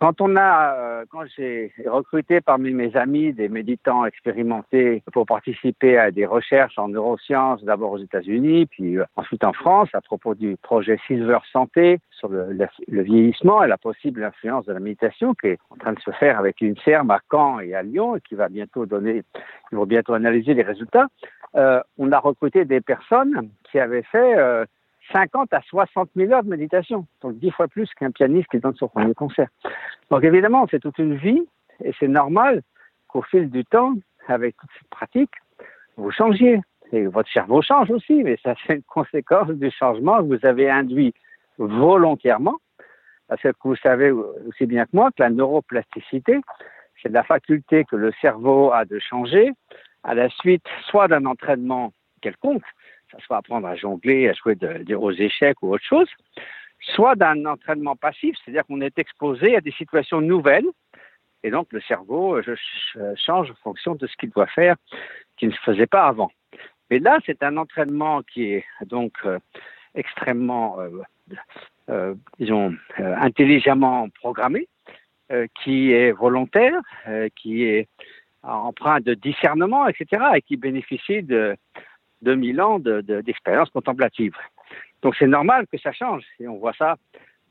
Quand 0.01 0.19
on 0.19 0.36
a, 0.36 0.74
euh, 0.74 1.06
quand 1.12 1.25
j'ai 1.38 1.71
recruté 1.86 2.42
parmi 2.42 2.71
mes 2.71 2.95
amis 2.98 3.33
des 3.33 3.50
méditants 3.50 4.03
expérimentés 4.03 5.03
pour 5.13 5.27
participer 5.27 5.95
à 6.00 6.09
des 6.09 6.25
recherches 6.25 6.80
en 6.80 6.88
neurosciences, 6.88 7.63
d'abord 7.63 7.92
aux 7.92 8.00
États-Unis, 8.00 8.65
puis 8.65 8.98
euh, 8.98 9.06
ensuite 9.15 9.44
en 9.44 9.53
France, 9.53 9.89
à 9.94 10.01
propos 10.01 10.33
du 10.33 10.57
projet 10.57 10.98
Silver 11.06 11.38
Santé 11.53 12.00
sur 12.09 12.30
le, 12.30 12.68
vieillissement 12.88 13.63
et 13.63 13.68
la 13.68 13.77
possible 13.77 14.24
influence 14.24 14.65
de 14.65 14.74
la 14.74 14.80
méditation, 14.80 15.36
qui 15.36 15.50
est 15.50 15.59
en 15.69 15.75
train 15.75 15.94
de 15.94 16.00
se 16.00 16.09
faire 16.09 16.39
avec 16.39 16.62
une 16.62 16.75
CERM 16.77 17.12
à 17.12 17.19
Caen 17.30 17.59
et 17.59 17.75
à 17.75 17.83
Lyon, 17.83 18.15
et 18.15 18.21
qui 18.21 18.33
va 18.33 18.50
bientôt 18.50 18.88
donner, 18.88 19.21
ils 19.71 19.77
vont 19.77 19.86
bientôt 19.86 20.15
analyser 20.15 20.56
les 20.56 20.63
résultats. 20.63 21.09
Euh, 21.53 21.80
on 22.00 22.12
a 22.12 22.18
recruté 22.18 22.65
des 22.65 22.81
personnes 22.81 23.51
qui 23.69 23.77
avaient 23.77 24.01
fait 24.12 24.65
50 25.12 25.53
à 25.53 25.62
60 25.62 26.09
000 26.15 26.31
heures 26.31 26.44
de 26.44 26.50
méditation, 26.50 27.06
donc 27.21 27.38
10 27.39 27.51
fois 27.51 27.68
plus 27.68 27.89
qu'un 27.95 28.12
pianiste 28.12 28.48
qui 28.50 28.59
donne 28.59 28.75
son 28.75 28.88
premier 28.88 29.13
concert. 29.13 29.50
Donc 30.09 30.24
évidemment, 30.24 30.68
c'est 30.69 30.80
toute 30.80 30.98
une 31.00 31.15
vie 31.15 31.42
et 31.83 31.92
c'est 32.00 32.07
normal 32.07 32.62
qu'au 33.07 33.21
fil 33.24 33.50
du 33.50 33.65
temps, 33.65 33.94
avec 34.27 34.56
toute 34.57 34.69
cette 34.77 34.89
pratique, 34.89 35.31
vous 35.98 36.12
changiez. 36.12 36.62
Et 36.94 37.06
votre 37.07 37.31
cerveau 37.31 37.62
change 37.62 37.89
aussi, 37.89 38.21
mais 38.24 38.38
ça 38.44 38.53
c'est 38.65 38.75
une 38.75 38.83
conséquence 38.83 39.50
du 39.50 39.71
changement 39.71 40.18
que 40.18 40.36
vous 40.36 40.45
avez 40.45 40.69
induit 40.69 41.13
volontairement. 41.57 42.57
Parce 43.27 43.42
que 43.42 43.51
vous 43.63 43.77
savez 43.77 44.12
aussi 44.12 44.65
bien 44.65 44.83
que 44.86 44.92
moi 44.94 45.09
que 45.12 45.24
la 45.24 45.30
neuroplasticité, 45.30 46.42
c'est 47.01 47.09
la 47.09 47.24
faculté 47.24 47.86
que 47.86 47.95
le 47.95 48.12
cerveau 48.19 48.71
a 48.74 48.83
de 48.83 49.00
changer 49.00 49.51
à 50.03 50.13
la 50.13 50.30
suite 50.30 50.65
soit 50.89 51.07
d'un 51.07 51.25
entraînement 51.25 51.94
quelconque, 52.21 52.63
ça 53.12 53.18
soit 53.25 53.38
apprendre 53.38 53.68
à 53.68 53.75
jongler, 53.75 54.30
à 54.30 54.34
jouer 54.34 54.58
aux 54.96 55.12
échecs 55.12 55.58
ou 55.62 55.74
autre 55.74 55.84
chose, 55.84 56.08
soit 56.80 57.16
d'un 57.16 57.46
entraînement 57.46 57.96
passif, 57.96 58.36
c'est-à-dire 58.44 58.66
qu'on 58.66 58.81
est 58.81 58.98
exposé 58.98 59.56
à 59.56 59.62
des 59.62 59.72
situations 59.72 60.22
nouvelles, 60.22 60.66
et 61.44 61.52
donc 61.52 61.68
le 61.72 61.81
cerveau 61.81 62.36
euh, 62.36 62.56
change 63.16 63.52
en 63.52 63.56
fonction 63.63 63.96
de 63.96 64.08
ce 64.08 64.16
qu'il 64.18 64.30
doit 64.30 64.48
faire, 64.48 64.75
qu'il 65.38 65.50
ne 65.50 65.54
faisait 65.54 65.88
pas 65.88 66.06
avant. 66.06 66.31
Mais 66.90 67.00
là, 67.00 67.19
c'est 67.25 67.42
un 67.44 67.58
entraînement 67.58 68.22
qui 68.22 68.54
est 68.54 68.66
donc 68.86 69.13
euh, 69.25 69.40
extrêmement, 69.96 70.77
euh, 71.89 72.15
disons, 72.38 72.75
intelligemment 72.98 74.10
programmé, 74.10 74.68
qui 75.63 75.94
est 75.94 76.12
volontaire, 76.12 76.82
qui 77.38 77.63
est 77.63 77.88
empreint 78.44 79.00
de 79.00 79.13
discernement, 79.13 79.88
etc., 79.88 80.24
et 80.36 80.41
qui 80.41 80.58
bénéficie 80.58 81.24
de, 81.24 81.56
2000 82.22 82.62
ans 82.62 82.80
d'expérience 82.80 83.70
contemplative. 83.70 84.34
Donc 85.01 85.16
c'est 85.18 85.28
normal 85.28 85.66
que 85.72 85.78
ça 85.78 85.92
change. 85.92 86.24
Et 86.40 86.48
on 86.48 86.58
voit 86.58 86.74
ça 86.78 86.96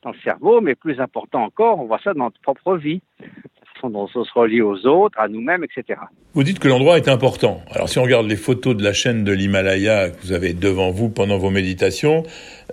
dans 0.03 0.11
le 0.11 0.19
cerveau, 0.25 0.61
mais 0.61 0.75
plus 0.75 1.01
important 1.01 1.45
encore, 1.45 1.79
on 1.79 1.85
voit 1.85 2.01
ça 2.03 2.15
dans 2.15 2.25
notre 2.25 2.41
propre 2.41 2.77
vie, 2.77 3.03
la 3.21 3.27
façon 3.75 3.91
dont 3.91 4.09
on 4.15 4.25
se 4.25 4.33
relie 4.33 4.63
aux 4.63 4.87
autres, 4.87 5.19
à 5.19 5.29
nous-mêmes, 5.29 5.63
etc. 5.63 6.01
Vous 6.33 6.43
dites 6.43 6.59
que 6.59 6.69
l'endroit 6.69 6.97
est 6.97 7.09
important. 7.09 7.61
Alors 7.71 7.89
si 7.89 7.99
on 7.99 8.03
regarde 8.03 8.27
les 8.27 8.37
photos 8.37 8.75
de 8.75 8.83
la 8.83 8.95
chaîne 8.95 9.25
de 9.25 9.33
l'Himalaya 9.33 10.11
que 10.11 10.17
vous 10.23 10.33
avez 10.33 10.55
devant 10.55 10.91
vous 10.91 11.11
pendant 11.11 11.37
vos 11.37 11.51
méditations, 11.51 12.23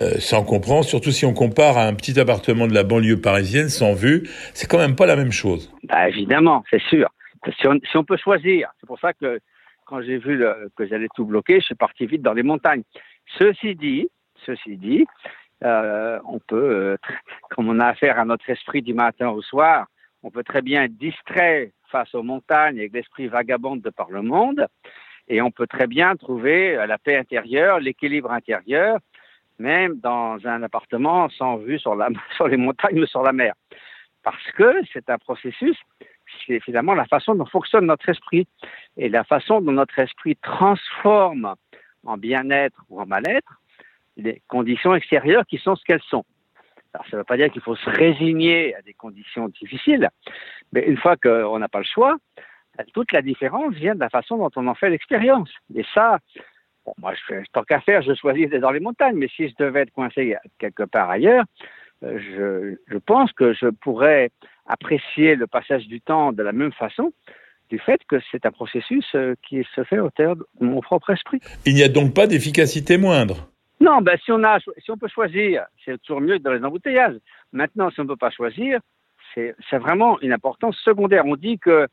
euh, 0.00 0.12
ça 0.18 0.38
en 0.38 0.44
comprend, 0.44 0.82
surtout 0.82 1.10
si 1.10 1.26
on 1.26 1.34
compare 1.34 1.76
à 1.76 1.86
un 1.86 1.94
petit 1.94 2.18
appartement 2.18 2.66
de 2.66 2.74
la 2.74 2.84
banlieue 2.84 3.20
parisienne 3.20 3.68
sans 3.68 3.92
vue, 3.92 4.22
c'est 4.54 4.66
quand 4.66 4.78
même 4.78 4.96
pas 4.96 5.06
la 5.06 5.16
même 5.16 5.32
chose. 5.32 5.70
Bah, 5.84 6.08
évidemment, 6.08 6.64
c'est 6.70 6.82
sûr. 6.82 7.08
Si 7.60 7.66
on, 7.66 7.78
si 7.90 7.96
on 7.96 8.04
peut 8.04 8.16
choisir, 8.16 8.70
c'est 8.80 8.86
pour 8.86 8.98
ça 9.00 9.12
que 9.12 9.38
quand 9.88 10.02
j'ai 10.02 10.18
vu 10.18 10.44
que 10.76 10.86
j'allais 10.86 11.08
tout 11.14 11.24
bloquer, 11.24 11.60
je 11.60 11.66
suis 11.66 11.74
parti 11.74 12.06
vite 12.06 12.22
dans 12.22 12.34
les 12.34 12.42
montagnes. 12.42 12.82
Ceci 13.38 13.74
dit, 13.74 14.08
ceci 14.44 14.76
dit, 14.76 15.06
euh, 15.64 16.20
on 16.26 16.38
peut, 16.38 16.56
euh, 16.56 16.96
comme 17.50 17.68
on 17.68 17.80
a 17.80 17.86
affaire 17.86 18.18
à 18.18 18.24
notre 18.24 18.48
esprit 18.50 18.82
du 18.82 18.92
matin 18.92 19.30
au 19.30 19.40
soir, 19.40 19.86
on 20.22 20.30
peut 20.30 20.44
très 20.44 20.60
bien 20.60 20.84
être 20.84 20.96
distrait 20.96 21.72
face 21.90 22.14
aux 22.14 22.22
montagnes 22.22 22.78
avec 22.78 22.92
l'esprit 22.92 23.28
vagabond 23.28 23.76
de 23.76 23.88
par 23.88 24.10
le 24.10 24.20
monde, 24.20 24.66
et 25.26 25.40
on 25.40 25.50
peut 25.50 25.66
très 25.66 25.86
bien 25.86 26.16
trouver 26.16 26.74
la 26.86 26.98
paix 26.98 27.16
intérieure, 27.16 27.80
l'équilibre 27.80 28.30
intérieur, 28.30 28.98
même 29.58 29.98
dans 30.00 30.36
un 30.46 30.62
appartement 30.62 31.30
sans 31.30 31.56
vue 31.56 31.78
sur 31.78 31.96
les 32.46 32.56
montagnes 32.58 33.00
ou 33.00 33.06
sur 33.06 33.22
la 33.22 33.32
mer. 33.32 33.54
Parce 34.22 34.52
que 34.52 34.82
c'est 34.92 35.08
un 35.08 35.18
processus 35.18 35.76
c'est 36.46 36.60
finalement 36.60 36.94
la 36.94 37.06
façon 37.06 37.34
dont 37.34 37.46
fonctionne 37.46 37.86
notre 37.86 38.08
esprit 38.08 38.46
et 38.96 39.08
la 39.08 39.24
façon 39.24 39.60
dont 39.60 39.72
notre 39.72 39.98
esprit 39.98 40.36
transforme 40.36 41.54
en 42.04 42.16
bien-être 42.16 42.80
ou 42.88 43.00
en 43.00 43.06
mal-être 43.06 43.60
les 44.16 44.42
conditions 44.48 44.94
extérieures 44.94 45.46
qui 45.46 45.58
sont 45.58 45.76
ce 45.76 45.84
qu'elles 45.84 46.02
sont. 46.02 46.24
Alors, 46.94 47.06
ça 47.06 47.16
ne 47.16 47.20
veut 47.20 47.24
pas 47.24 47.36
dire 47.36 47.50
qu'il 47.50 47.62
faut 47.62 47.76
se 47.76 47.90
résigner 47.90 48.74
à 48.74 48.82
des 48.82 48.94
conditions 48.94 49.48
difficiles, 49.48 50.08
Mais 50.72 50.84
une 50.86 50.96
fois 50.96 51.16
qu'on 51.16 51.58
n'a 51.58 51.68
pas 51.68 51.78
le 51.78 51.84
choix, 51.84 52.16
toute 52.92 53.12
la 53.12 53.22
différence 53.22 53.74
vient 53.74 53.94
de 53.94 54.00
la 54.00 54.08
façon 54.08 54.38
dont 54.38 54.50
on 54.56 54.66
en 54.66 54.74
fait 54.74 54.90
l'expérience. 54.90 55.50
Et 55.74 55.84
ça, 55.94 56.18
moi, 56.96 57.12
je, 57.14 57.34
tant 57.52 57.62
qu'à 57.62 57.80
faire, 57.80 58.02
je 58.02 58.14
choisis 58.14 58.48
d'être 58.48 58.62
dans 58.62 58.70
les 58.70 58.80
montagnes, 58.80 59.16
mais 59.16 59.28
si 59.28 59.48
je 59.48 59.54
devais 59.58 59.82
être 59.82 59.92
coincé 59.92 60.36
quelque 60.58 60.84
part 60.84 61.10
ailleurs, 61.10 61.44
je, 62.02 62.76
je 62.86 62.98
pense 62.98 63.32
que 63.32 63.52
je 63.54 63.66
pourrais 63.68 64.30
apprécier 64.66 65.34
le 65.34 65.46
passage 65.46 65.86
du 65.86 66.00
temps 66.00 66.32
de 66.32 66.42
la 66.42 66.52
même 66.52 66.72
façon 66.72 67.12
du 67.68 67.78
fait 67.78 68.00
que 68.08 68.16
c'est 68.30 68.46
un 68.46 68.50
processus 68.50 69.04
euh, 69.14 69.34
qui 69.46 69.66
se 69.74 69.84
fait 69.84 69.98
au 69.98 70.10
terme 70.10 70.42
de 70.60 70.66
mon 70.66 70.80
propre 70.80 71.10
esprit. 71.10 71.40
Il 71.66 71.74
n'y 71.74 71.82
a 71.82 71.88
donc 71.88 72.14
pas 72.14 72.26
d'efficacité 72.26 72.96
moindre 72.96 73.48
Non, 73.80 74.00
ben, 74.00 74.18
si, 74.24 74.32
on 74.32 74.42
a, 74.42 74.58
si 74.60 74.90
on 74.90 74.96
peut 74.96 75.08
choisir, 75.08 75.66
c'est 75.84 76.00
toujours 76.02 76.20
mieux 76.20 76.38
que 76.38 76.42
dans 76.42 76.52
les 76.52 76.64
embouteillages. 76.64 77.16
Maintenant, 77.52 77.90
si 77.90 78.00
on 78.00 78.04
ne 78.04 78.08
peut 78.08 78.16
pas 78.16 78.30
choisir, 78.30 78.80
c'est 79.34 79.78
vraiment 79.78 80.20
une 80.20 80.32
importance 80.32 80.76
secondaire. 80.78 81.24
On 81.26 81.36
dit 81.36 81.58
que 81.58 81.86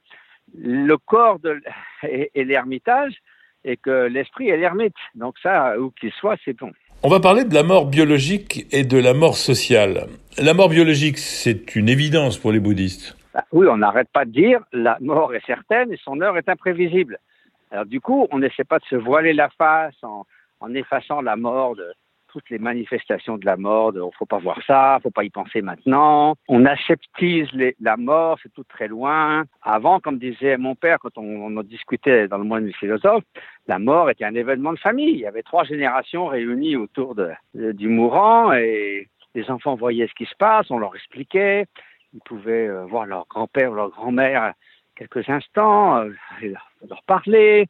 le 0.57 0.97
corps 0.97 1.39
de, 1.39 1.61
est, 2.03 2.31
est 2.33 2.43
l'ermitage 2.43 3.13
et 3.63 3.77
que 3.77 4.07
l'esprit 4.07 4.49
est 4.49 4.57
l'ermite. 4.57 4.95
Donc 5.15 5.35
ça, 5.43 5.77
où 5.79 5.91
qu'il 5.91 6.11
soit, 6.13 6.37
c'est 6.45 6.53
bon. 6.53 6.71
On 7.03 7.09
va 7.09 7.19
parler 7.19 7.43
de 7.43 7.53
la 7.53 7.63
mort 7.63 7.85
biologique 7.85 8.65
et 8.71 8.83
de 8.83 8.97
la 8.97 9.13
mort 9.13 9.37
sociale. 9.37 10.07
La 10.37 10.53
mort 10.53 10.69
biologique, 10.69 11.17
c'est 11.17 11.75
une 11.75 11.87
évidence 11.87 12.37
pour 12.37 12.51
les 12.51 12.59
bouddhistes. 12.59 13.15
Bah, 13.33 13.43
oui, 13.51 13.67
on 13.69 13.77
n'arrête 13.77 14.09
pas 14.11 14.25
de 14.25 14.31
dire 14.31 14.61
la 14.73 14.97
mort 15.01 15.33
est 15.35 15.45
certaine 15.45 15.91
et 15.91 15.99
son 16.03 16.21
heure 16.21 16.37
est 16.37 16.49
imprévisible. 16.49 17.19
Alors 17.71 17.85
du 17.85 18.01
coup, 18.01 18.27
on 18.31 18.39
n'essaie 18.39 18.63
pas 18.63 18.79
de 18.79 18.85
se 18.85 18.95
voiler 18.95 19.33
la 19.33 19.49
face 19.49 19.95
en, 20.03 20.25
en 20.61 20.73
effaçant 20.73 21.21
la 21.21 21.35
mort 21.35 21.75
de, 21.75 21.85
toutes 22.35 22.49
les 22.49 22.59
manifestations 22.59 23.37
de 23.37 23.45
la 23.45 23.55
mort, 23.55 23.93
ne 23.93 24.01
faut 24.19 24.25
pas 24.25 24.39
voir 24.39 24.59
ça, 24.67 24.99
faut 25.01 25.09
pas 25.09 25.23
y 25.23 25.29
penser 25.29 25.61
maintenant. 25.61 26.35
On 26.49 26.65
aseptise 26.65 27.47
la 27.79 27.95
mort, 27.95 28.37
c'est 28.43 28.51
tout 28.53 28.65
très 28.65 28.89
loin. 28.89 29.45
Avant, 29.61 30.01
comme 30.01 30.19
disait 30.19 30.57
mon 30.57 30.75
père 30.75 30.99
quand 30.99 31.17
on, 31.17 31.57
on 31.57 31.63
discutait 31.63 32.27
dans 32.27 32.37
le 32.37 32.43
monde 32.43 32.65
du 32.65 32.73
philosophe, 32.73 33.23
la 33.67 33.79
mort 33.79 34.09
était 34.09 34.25
un 34.25 34.35
événement 34.35 34.73
de 34.73 34.79
famille. 34.79 35.11
Il 35.11 35.19
y 35.19 35.25
avait 35.25 35.43
trois 35.43 35.63
générations 35.63 36.27
réunies 36.27 36.75
autour 36.75 37.15
de, 37.15 37.29
de, 37.53 37.71
du 37.71 37.87
mourant 37.87 38.51
et 38.51 39.07
les 39.33 39.49
enfants 39.49 39.75
voyaient 39.75 40.07
ce 40.07 40.15
qui 40.15 40.25
se 40.25 40.35
passe, 40.37 40.69
on 40.69 40.79
leur 40.79 40.93
expliquait. 40.93 41.67
Ils 42.13 42.21
pouvaient 42.25 42.67
euh, 42.67 42.83
voir 42.83 43.05
leur 43.05 43.27
grand-père 43.29 43.71
ou 43.71 43.75
leur 43.75 43.91
grand-mère 43.91 44.51
quelques 44.97 45.29
instants, 45.29 45.99
euh, 45.99 46.09
leur 46.41 47.03
parler. 47.07 47.67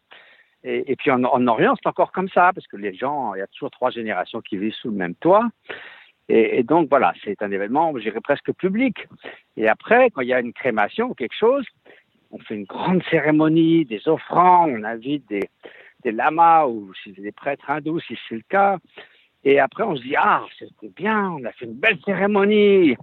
Et, 0.67 0.95
puis 0.95 1.11
en, 1.11 1.23
en, 1.23 1.47
Orient, 1.47 1.75
c'est 1.75 1.87
encore 1.87 2.11
comme 2.11 2.29
ça, 2.29 2.51
parce 2.51 2.65
que 2.65 2.75
les 2.75 2.95
gens, 2.95 3.35
il 3.35 3.39
y 3.39 3.41
a 3.41 3.47
toujours 3.47 3.69
trois 3.69 3.91
générations 3.91 4.41
qui 4.41 4.57
vivent 4.57 4.73
sous 4.73 4.89
le 4.89 4.95
même 4.95 5.13
toit. 5.13 5.47
Et, 6.27 6.63
donc 6.63 6.89
voilà, 6.89 7.13
c'est 7.23 7.39
un 7.43 7.51
événement, 7.51 7.93
je 7.95 8.01
dirais 8.01 8.21
presque 8.21 8.51
public. 8.53 9.07
Et 9.57 9.67
après, 9.67 10.09
quand 10.09 10.21
il 10.21 10.29
y 10.29 10.33
a 10.33 10.39
une 10.39 10.53
crémation 10.53 11.11
ou 11.11 11.13
quelque 11.13 11.35
chose, 11.37 11.65
on 12.31 12.39
fait 12.39 12.55
une 12.55 12.65
grande 12.65 13.03
cérémonie, 13.11 13.85
des 13.85 14.07
offrandes, 14.07 14.71
on 14.71 14.83
invite 14.83 15.27
des, 15.29 15.49
lamas 16.11 16.65
ou 16.65 16.91
des 17.05 17.31
prêtres 17.31 17.69
hindous, 17.69 17.99
si 17.99 18.17
c'est 18.27 18.35
le 18.35 18.43
cas. 18.49 18.77
Et 19.43 19.59
après, 19.59 19.83
on 19.83 19.95
se 19.95 20.01
dit, 20.01 20.15
ah, 20.17 20.43
c'était 20.57 20.89
bien, 20.89 21.29
on 21.29 21.45
a 21.45 21.51
fait 21.51 21.65
une 21.65 21.73
belle 21.75 21.99
cérémonie. 22.03 22.95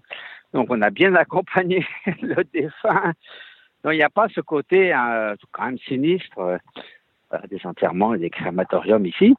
Donc, 0.52 0.66
on 0.70 0.82
a 0.82 0.90
bien 0.90 1.14
accompagné 1.14 1.86
le 2.22 2.42
défunt. 2.52 3.12
Donc, 3.84 3.94
il 3.94 3.98
n'y 3.98 4.02
a 4.02 4.10
pas 4.10 4.28
ce 4.28 4.40
côté 4.40 4.92
euh, 4.92 5.36
quand 5.52 5.66
même 5.66 5.78
sinistre 5.78 6.58
des 7.50 7.60
enterrements 7.64 8.14
et 8.14 8.18
des 8.18 8.30
crématoriums 8.30 9.06
ici. 9.06 9.34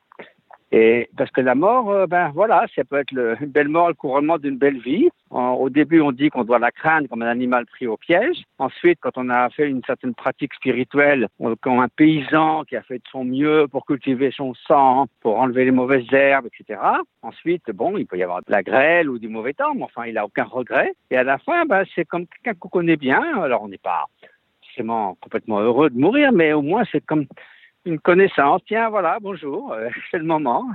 Et 0.76 1.08
parce 1.16 1.30
que 1.30 1.40
la 1.40 1.54
mort, 1.54 1.92
euh, 1.92 2.08
ben 2.08 2.32
voilà, 2.34 2.66
ça 2.76 2.84
peut 2.84 2.98
être 2.98 3.12
une 3.12 3.52
belle 3.52 3.68
mort, 3.68 3.90
le 3.90 3.94
couronnement 3.94 4.40
d'une 4.40 4.58
belle 4.58 4.80
vie. 4.80 5.08
Au 5.30 5.70
début, 5.70 6.02
on 6.02 6.12
dit 6.12 6.30
qu'on 6.30 6.44
doit 6.44 6.58
la 6.58 6.72
craindre 6.72 7.08
comme 7.08 7.22
un 7.22 7.28
animal 7.28 7.68
pris 7.68 7.86
au 7.86 7.96
piège. 7.96 8.42
Ensuite, 8.58 8.98
quand 9.00 9.16
on 9.16 9.30
a 9.30 9.52
fait 9.52 9.70
une 9.70 9.84
certaine 9.86 10.16
pratique 10.16 10.52
spirituelle, 10.56 11.28
comme 11.62 11.80
un 11.80 11.90
paysan 11.90 12.64
qui 12.64 12.76
a 12.76 12.82
fait 12.82 12.98
de 12.98 13.08
son 13.12 13.24
mieux 13.24 13.68
pour 13.70 13.86
cultiver 13.86 14.32
son 14.32 14.56
sang, 14.68 15.06
pour 15.22 15.40
enlever 15.40 15.66
les 15.66 15.72
mauvaises 15.72 16.12
herbes, 16.12 16.48
etc. 16.48 16.80
Ensuite, 17.22 17.70
bon, 17.72 17.96
il 17.98 18.08
peut 18.08 18.18
y 18.18 18.24
avoir 18.24 18.40
de 18.40 18.52
la 18.52 18.64
grêle 18.64 19.10
ou 19.10 19.20
du 19.20 19.28
mauvais 19.28 19.54
temps, 19.54 19.76
mais 19.76 19.84
enfin, 19.84 20.06
il 20.06 20.18
a 20.18 20.26
aucun 20.26 20.46
regret. 20.46 20.94
Et 21.12 21.18
à 21.18 21.24
la 21.24 21.38
fin, 21.38 21.66
ben, 21.66 21.84
c'est 21.94 22.06
comme 22.06 22.26
quelqu'un 22.26 22.58
qu'on 22.60 22.70
connaît 22.70 22.98
bien. 22.98 23.22
Alors, 23.44 23.62
on 23.62 23.68
n'est 23.68 23.78
pas 23.78 24.06
forcément 24.62 25.16
complètement 25.22 25.60
heureux 25.60 25.92
de 25.92 26.00
mourir, 26.00 26.32
mais 26.32 26.54
au 26.54 26.64
moins, 26.64 26.84
c'est 26.92 27.06
comme 27.06 27.28
une 27.86 28.00
connaissance. 28.00 28.62
Tiens, 28.68 28.90
voilà, 28.90 29.18
bonjour, 29.22 29.74
euh, 29.74 29.90
c'est 30.12 30.18
le 30.18 30.24
moment. 30.26 30.66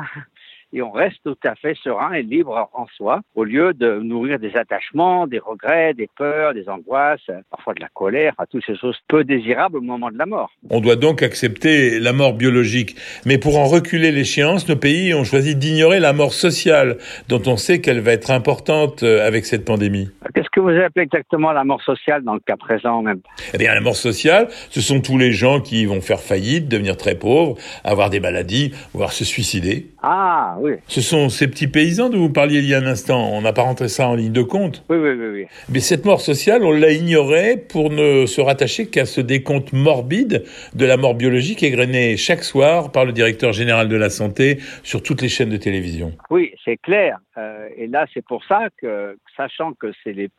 Et 0.73 0.83
on 0.83 0.91
reste 0.91 1.17
tout 1.25 1.37
à 1.45 1.55
fait 1.55 1.75
serein 1.83 2.13
et 2.13 2.23
libre 2.23 2.69
en 2.75 2.87
soi, 2.97 3.21
au 3.35 3.45
lieu 3.45 3.73
de 3.73 4.01
nourrir 4.01 4.39
des 4.39 4.55
attachements, 4.57 5.27
des 5.27 5.39
regrets, 5.39 5.95
des 5.95 6.09
peurs, 6.17 6.53
des 6.53 6.69
angoisses, 6.69 7.31
parfois 7.51 7.73
de 7.73 7.81
la 7.81 7.89
colère, 7.95 8.35
à 8.37 8.47
toutes 8.47 8.65
ces 8.67 8.77
choses 8.77 8.99
peu 9.09 9.25
désirables 9.25 9.79
au 9.79 9.81
moment 9.81 10.11
de 10.11 10.19
la 10.19 10.27
mort. 10.27 10.51
On 10.69 10.81
doit 10.81 10.97
donc 10.97 11.23
accepter 11.23 11.99
la 11.99 12.13
mort 12.13 12.35
biologique. 12.35 12.97
Mais 13.25 13.39
pour 13.39 13.59
en 13.59 13.65
reculer 13.65 14.13
l'échéance, 14.13 14.69
nos 14.69 14.77
pays 14.77 15.15
ont 15.15 15.25
choisi 15.25 15.57
d'ignorer 15.57 16.01
la 16.01 16.13
mort 16.13 16.35
sociale, 16.35 16.99
dont 17.29 17.43
on 17.47 17.57
sait 17.57 17.81
qu'elle 17.81 18.01
va 18.01 18.13
être 18.13 18.31
importante 18.31 19.03
euh, 19.03 19.27
avec 19.27 19.47
cette 19.47 19.65
pandémie. 19.65 20.11
Qu'est-ce 20.35 20.51
que 20.51 20.61
vous 20.61 20.69
appelez 20.69 21.05
exactement 21.05 21.53
la 21.53 21.65
mort 21.65 21.83
sociale 21.83 22.23
dans 22.23 22.35
le 22.35 22.41
cas 22.41 22.57
présent 22.57 23.03
même? 23.03 23.21
Eh 23.55 23.59
bien, 23.59 23.73
la 23.73 23.81
mort 23.81 23.97
sociale, 23.97 24.49
ce 24.69 24.81
sont 24.81 25.01
tous 25.01 25.17
les 25.17 25.33
gens 25.33 25.61
qui 25.61 25.87
vont 25.87 26.01
faire 26.01 26.21
faillite, 26.21 26.69
devenir 26.69 26.97
très 26.97 27.15
pauvres, 27.15 27.57
avoir 27.85 28.11
des 28.11 28.21
maladies, 28.21 28.75
voire 28.93 29.13
se 29.13 29.25
suicider. 29.25 29.87
Ah, 30.03 30.58
oui. 30.61 30.73
Ce 30.87 31.01
sont 31.01 31.29
ces 31.29 31.49
petits 31.49 31.69
paysans 31.69 32.11
dont 32.11 32.19
vous 32.19 32.33
parliez 32.33 32.59
il 32.59 32.67
y 32.67 32.75
a 32.75 32.79
un 32.79 32.87
instant. 32.87 33.31
On 33.33 33.43
n'a 33.43 33.53
pas 33.53 33.63
rentré 33.63 33.89
ça 33.89 34.09
en 34.09 34.15
ligne 34.15 34.33
de 34.33 34.43
compte. 34.43 34.85
Oui, 34.89 34.97
oui, 34.97 35.11
oui. 35.11 35.27
oui. 35.33 35.47
Mais 35.69 35.81
cette 35.81 36.05
mort 36.05 36.21
sociale, 36.21 36.65
on 36.65 36.73
l'a 36.73 36.93
ignorée 36.93 37.57
pour 37.57 37.91
ne 37.91 38.27
se 38.27 38.41
rattacher 38.41 38.87
qu'à 38.87 39.07
ce 39.07 39.21
décompte 39.21 39.73
morbide 39.73 40.45
de 40.75 40.87
la 40.87 40.97
mort 40.97 41.15
biologique 41.15 41.63
égrené 41.63 42.17
chaque 42.17 42.45
soir 42.45 42.93
par 42.93 43.05
le 43.05 43.13
directeur 43.13 43.53
général 43.53 43.89
de 43.89 43.97
la 43.97 44.11
santé 44.11 44.59
sur 44.83 45.03
toutes 45.03 45.23
les 45.23 45.29
chaînes 45.29 45.51
de 45.51 45.57
télévision. 45.57 46.13
Oui, 46.31 46.53
c'est 46.65 46.77
clair. 46.77 47.19
Euh, 47.37 47.69
et 47.77 47.87
là, 47.87 48.07
c'est 48.13 48.25
pour 48.25 48.45
ça 48.45 48.69
que, 48.81 49.17
sachant 49.37 49.73
que 49.73 49.93
c'est 50.03 50.13
les 50.13 50.31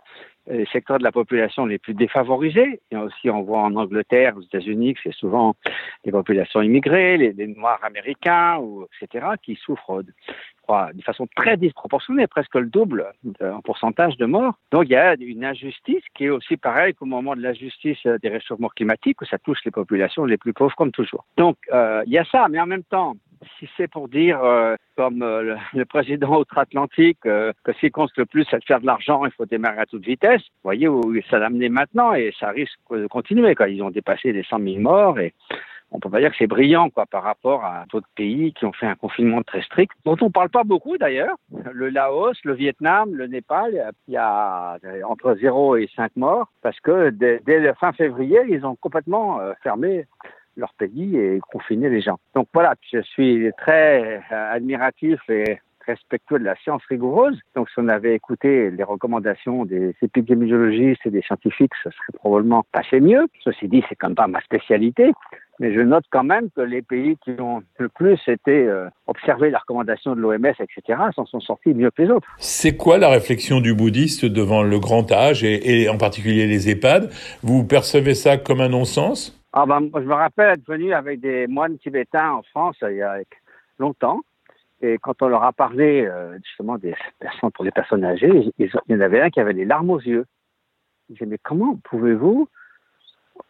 les 0.50 0.66
secteurs 0.66 0.98
de 0.98 1.04
la 1.04 1.12
population 1.12 1.66
les 1.66 1.78
plus 1.78 1.94
défavorisés. 1.94 2.82
Et 2.92 2.98
aussi, 2.98 3.30
on 3.30 3.42
voit 3.44 3.62
en 3.62 3.76
Angleterre, 3.76 4.36
aux 4.38 4.42
États-Unis, 4.42 4.96
que 4.96 5.00
c'est 5.04 5.14
souvent 5.14 5.56
les 6.06 6.12
populations 6.12 6.62
immigrées, 6.62 7.18
les, 7.18 7.48
Noirs 7.48 7.80
américains, 7.84 8.58
ou, 8.58 8.86
etc., 9.02 9.28
qui 9.42 9.56
souffrent 9.56 10.04
de, 10.04 10.14
de 10.94 11.02
façon 11.02 11.28
très 11.36 11.58
disproportionnée, 11.58 12.28
presque 12.28 12.56
le 12.56 12.68
double 12.68 13.08
en 13.42 13.62
pourcentage 13.62 14.18
de 14.18 14.26
morts. 14.26 14.54
Donc, 14.72 14.86
il 14.86 14.92
y 14.92 14.96
a 14.96 15.16
une 15.20 15.46
injustice 15.46 16.04
qui 16.16 16.26
est 16.26 16.30
aussi 16.30 16.58
pareil 16.58 16.94
qu'au 16.94 17.06
moment 17.06 17.36
de 17.36 17.42
l'injustice 17.42 18.06
des 18.06 18.30
réchauffements 18.30 18.70
climatiques, 18.70 19.22
où 19.22 19.26
ça 19.26 19.38
touche 19.38 19.60
les 19.66 19.72
populations 19.72 20.26
les 20.26 20.38
plus 20.38 20.54
pauvres, 20.54 20.76
comme 20.76 20.92
toujours. 20.92 21.26
Donc, 21.38 21.58
euh, 21.72 22.04
il 22.06 22.14
y 22.14 22.18
a 22.18 22.26
ça, 22.26 22.48
mais 22.50 22.60
en 22.60 22.68
même 22.68 22.84
temps, 22.84 23.16
si 23.58 23.70
c'est 23.78 23.88
pour 23.88 24.08
dire, 24.08 24.44
euh, 24.44 24.76
comme 24.96 25.22
euh, 25.22 25.56
le, 25.74 25.86
président 25.86 26.40
outre-Atlantique, 26.40 27.20
euh, 27.26 27.54
que 27.64 27.74
ce 27.74 27.80
qui 27.80 27.92
compte 27.92 28.12
le 28.18 28.26
plus, 28.26 28.46
c'est 28.50 28.60
de 28.60 28.66
faire 28.66 28.82
de 28.82 28.86
l'argent, 28.86 29.26
il 29.26 29.32
faut 29.32 29.46
démarrer 29.46 29.80
à 29.80 29.86
toute 29.86 30.06
vitesse, 30.06 30.42
vous 30.42 30.64
voyez 30.64 30.88
où 30.88 31.14
ça 31.30 31.40
l'a 31.40 31.50
maintenant 31.50 32.14
et 32.14 32.34
ça 32.40 32.50
risque 32.50 32.80
de 32.92 33.08
continuer. 33.08 33.56
Quoi. 33.56 33.70
Ils 33.70 33.84
ont 33.84 33.92
dépassé 33.92 34.32
les 34.32 34.44
100 34.44 34.60
000 34.60 34.80
morts 34.80 35.20
et 35.20 35.34
on 35.92 36.00
peut 36.00 36.10
pas 36.10 36.20
dire 36.20 36.30
que 36.30 36.38
c'est 36.38 36.48
brillant 36.48 36.90
quoi 36.90 37.06
par 37.06 37.24
rapport 37.24 37.64
à 37.66 37.86
d'autres 37.92 38.08
pays 38.16 38.54
qui 38.54 38.66
ont 38.66 38.74
fait 38.74 38.86
un 38.86 38.96
confinement 38.96 39.42
très 39.42 39.62
strict, 39.64 39.92
dont 40.06 40.18
on 40.22 40.30
parle 40.30 40.50
pas 40.50 40.64
beaucoup 40.64 40.98
d'ailleurs. 40.98 41.36
Le 41.72 41.90
Laos, 41.90 42.38
le 42.44 42.54
Vietnam, 42.54 43.16
le 43.16 43.28
Népal, 43.28 43.92
il 44.08 44.14
y 44.14 44.18
a 44.18 44.78
entre 45.08 45.36
0 45.36 45.78
et 45.78 45.90
5 45.96 46.16
morts 46.16 46.48
parce 46.62 46.80
que 46.80 47.10
dès, 47.10 47.42
dès 47.46 47.60
le 47.60 47.74
fin 47.74 47.92
février, 47.94 48.40
ils 48.50 48.66
ont 48.66 48.76
complètement 48.76 49.40
euh, 49.40 49.54
fermé 49.64 50.06
leur 50.58 50.74
pays 50.74 51.18
et 51.18 51.40
confiner 51.52 51.90
les 51.90 52.02
gens. 52.02 52.18
Donc 52.36 52.48
voilà, 52.54 52.76
je 52.92 53.02
suis 53.02 53.52
très 53.58 54.22
euh, 54.32 54.54
admiratif 54.54 55.20
et 55.30 55.60
respectueux 55.90 56.40
de 56.40 56.44
la 56.44 56.56
science 56.58 56.82
rigoureuse. 56.90 57.38
Donc, 57.56 57.70
si 57.70 57.76
on 57.78 57.88
avait 57.88 58.14
écouté 58.14 58.70
les 58.70 58.84
recommandations 58.84 59.66
des 59.66 59.96
épidémiologistes 60.02 61.02
et 61.06 61.10
des 61.10 61.22
scientifiques, 61.22 61.72
ce 61.84 61.90
serait 61.90 62.14
probablement 62.14 62.64
passé 62.72 63.00
mieux. 63.00 63.26
Ceci 63.44 63.68
dit, 63.68 63.84
c'est 63.90 63.96
quand 63.96 64.10
même 64.10 64.16
pas 64.16 64.28
ma 64.28 64.42
spécialité. 64.42 65.12
Mais 65.60 65.74
je 65.74 65.82
note 65.82 66.06
quand 66.10 66.24
même 66.24 66.50
que 66.56 66.62
les 66.62 66.82
pays 66.82 67.18
qui 67.24 67.32
ont 67.42 67.62
le 67.78 67.90
plus 67.90 68.20
été 68.28 68.66
euh, 68.68 68.88
observé 69.08 69.50
les 69.50 69.58
recommandations 69.58 70.16
de 70.16 70.22
l'OMS, 70.22 70.46
etc., 70.46 71.00
s'en 71.14 71.26
sont 71.26 71.42
sortis 71.42 71.74
mieux 71.74 71.92
que 71.92 72.04
les 72.04 72.10
autres. 72.12 72.28
C'est 72.38 72.78
quoi 72.78 72.98
la 72.98 73.10
réflexion 73.10 73.60
du 73.60 73.74
bouddhiste 73.74 74.26
devant 74.26 74.64
le 74.64 74.80
grand 74.80 75.12
âge 75.12 75.44
et, 75.44 75.82
et 75.82 75.90
en 75.90 75.98
particulier 75.98 76.48
les 76.48 76.70
EHPAD? 76.70 77.10
Vous 77.44 77.66
percevez 77.66 78.14
ça 78.14 78.38
comme 78.38 78.62
un 78.62 78.70
non-sens? 78.70 79.39
Ah 79.54 79.66
ben, 79.66 79.90
je 79.96 80.00
me 80.02 80.14
rappelle 80.14 80.60
être 80.60 80.68
venu 80.68 80.94
avec 80.94 81.20
des 81.20 81.48
moines 81.48 81.78
tibétains 81.80 82.32
en 82.32 82.44
France 82.44 82.78
il 82.84 82.98
y 82.98 83.02
a 83.02 83.18
longtemps. 83.80 84.22
Et 84.82 84.98
quand 84.98 85.22
on 85.22 85.28
leur 85.28 85.44
a 85.44 85.52
parlé 85.52 86.06
euh, 86.06 86.38
justement 86.46 86.78
des 86.78 86.96
personnes 87.20 87.52
pour 87.52 87.66
les 87.66 87.72
personnes 87.72 88.06
âgées, 88.06 88.52
il 88.58 88.72
y 88.88 88.96
en 88.96 89.02
avait 89.02 89.22
un 89.22 89.30
qui 89.30 89.40
avait 89.40 89.54
les 89.54 89.66
larmes 89.66 89.90
aux 89.90 90.00
yeux. 90.00 90.26
Il 91.10 91.14
disait 91.14 91.26
mais 91.26 91.40
comment 91.42 91.78
pouvez-vous, 91.84 92.48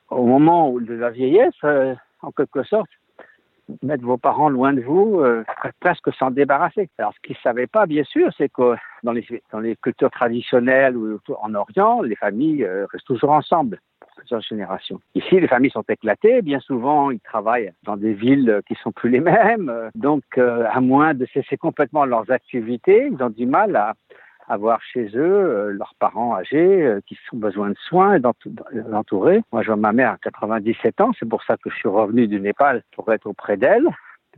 au 0.09 0.25
moment 0.25 0.71
de 0.71 0.93
la 0.93 1.09
vieillesse, 1.09 1.53
euh, 1.65 1.93
en 2.21 2.31
quelque 2.31 2.63
sorte, 2.63 2.89
mettre 3.83 4.03
vos 4.03 4.17
parents 4.17 4.49
loin 4.49 4.73
de 4.73 4.81
vous, 4.81 5.19
euh, 5.19 5.43
presque 5.79 6.11
s'en 6.15 6.31
débarrasser? 6.31 6.89
Alors, 6.97 7.13
ce 7.13 7.19
qu'ils 7.19 7.35
ne 7.35 7.41
savaient 7.41 7.67
pas, 7.67 7.85
bien 7.85 8.03
sûr, 8.05 8.31
c'est 8.37 8.49
que 8.49 8.75
dans 9.03 9.11
les, 9.11 9.25
dans 9.51 9.59
les 9.59 9.75
cultures 9.75 10.09
traditionnelles 10.09 10.97
ou 10.97 11.19
en 11.39 11.53
Orient, 11.53 12.01
les 12.01 12.15
familles 12.15 12.63
euh, 12.63 12.87
restent 12.91 13.05
toujours 13.05 13.31
ensemble 13.31 13.79
plusieurs 14.19 14.41
générations. 14.41 14.99
Ici, 15.15 15.39
les 15.39 15.47
familles 15.47 15.71
sont 15.71 15.85
éclatées. 15.87 16.41
Bien 16.41 16.59
souvent, 16.59 17.09
ils 17.09 17.19
travaillent 17.19 17.71
dans 17.83 17.97
des 17.97 18.13
villes 18.13 18.61
qui 18.67 18.75
sont 18.75 18.91
plus 18.91 19.09
les 19.09 19.19
mêmes. 19.31 19.71
Donc, 19.95 20.23
euh, 20.37 20.65
à 20.69 20.81
moins 20.81 21.13
de 21.13 21.25
cesser 21.33 21.57
complètement 21.57 22.05
leurs 22.05 22.29
activités, 22.29 23.09
ils 23.11 23.23
ont 23.23 23.29
du 23.29 23.45
mal 23.45 23.75
à 23.75 23.93
avoir 24.49 24.81
chez 24.81 25.05
eux 25.15 25.17
euh, 25.17 25.71
leurs 25.71 25.93
parents 25.99 26.35
âgés 26.35 26.83
euh, 26.83 26.99
qui 27.07 27.17
ont 27.33 27.37
besoin 27.37 27.69
de 27.69 27.77
soins 27.87 28.15
et 28.15 28.19
d'entourer. 28.19 29.41
Moi, 29.53 29.61
je 29.61 29.67
vois 29.67 29.75
ma 29.75 29.93
mère 29.93 30.11
à 30.11 30.17
97 30.23 31.01
ans, 31.01 31.11
c'est 31.17 31.29
pour 31.29 31.43
ça 31.43 31.55
que 31.57 31.69
je 31.69 31.75
suis 31.75 31.87
revenu 31.87 32.27
du 32.27 32.39
Népal 32.39 32.83
pour 32.95 33.11
être 33.13 33.27
auprès 33.27 33.57
d'elle. 33.57 33.87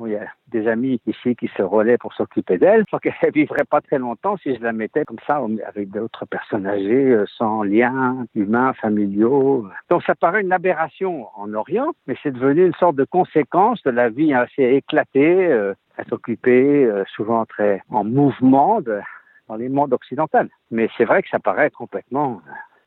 Il 0.06 0.14
y 0.14 0.16
a 0.16 0.28
des 0.48 0.68
amis 0.68 1.02
ici 1.06 1.36
qui 1.36 1.48
se 1.56 1.62
relaient 1.62 1.98
pour 1.98 2.14
s'occuper 2.14 2.58
d'elle. 2.58 2.82
Je 2.82 2.86
crois 2.86 3.00
qu'elle 3.00 3.32
vivrait 3.34 3.66
pas 3.70 3.82
très 3.82 4.00
longtemps 4.00 4.38
si 4.38 4.56
je 4.56 4.62
la 4.62 4.74
mettais 4.74 5.06
comme 5.06 5.20
ça 5.26 5.42
avec 5.66 5.90
d'autres 5.90 6.26
personnes 6.26 6.68
âgées, 6.68 7.12
euh, 7.12 7.26
sans 7.38 7.64
liens 7.64 8.26
humains, 8.36 8.74
familiaux. 8.74 9.68
Donc 9.90 10.04
ça 10.04 10.16
paraît 10.16 10.42
une 10.42 10.54
aberration 10.54 11.28
en 11.36 11.54
Orient, 11.54 11.92
mais 12.08 12.16
c'est 12.24 12.32
devenu 12.32 12.66
une 12.68 12.74
sorte 12.74 12.96
de 12.96 13.06
conséquence 13.06 13.82
de 13.84 13.92
la 13.92 14.10
vie 14.10 14.34
assez 14.34 14.64
éclatée, 14.64 15.72
très 15.94 16.06
occupée, 16.12 16.90
souvent 17.16 17.46
très 17.46 17.82
en 17.90 18.04
mouvement, 18.04 18.82
dans 18.82 19.56
les 19.56 19.70
mondes 19.70 19.94
occidentaux. 19.94 20.38
Mais 20.70 20.90
c'est 20.98 21.06
vrai 21.06 21.22
que 21.22 21.30
ça 21.30 21.40
paraît 21.40 21.70
complètement. 21.70 22.42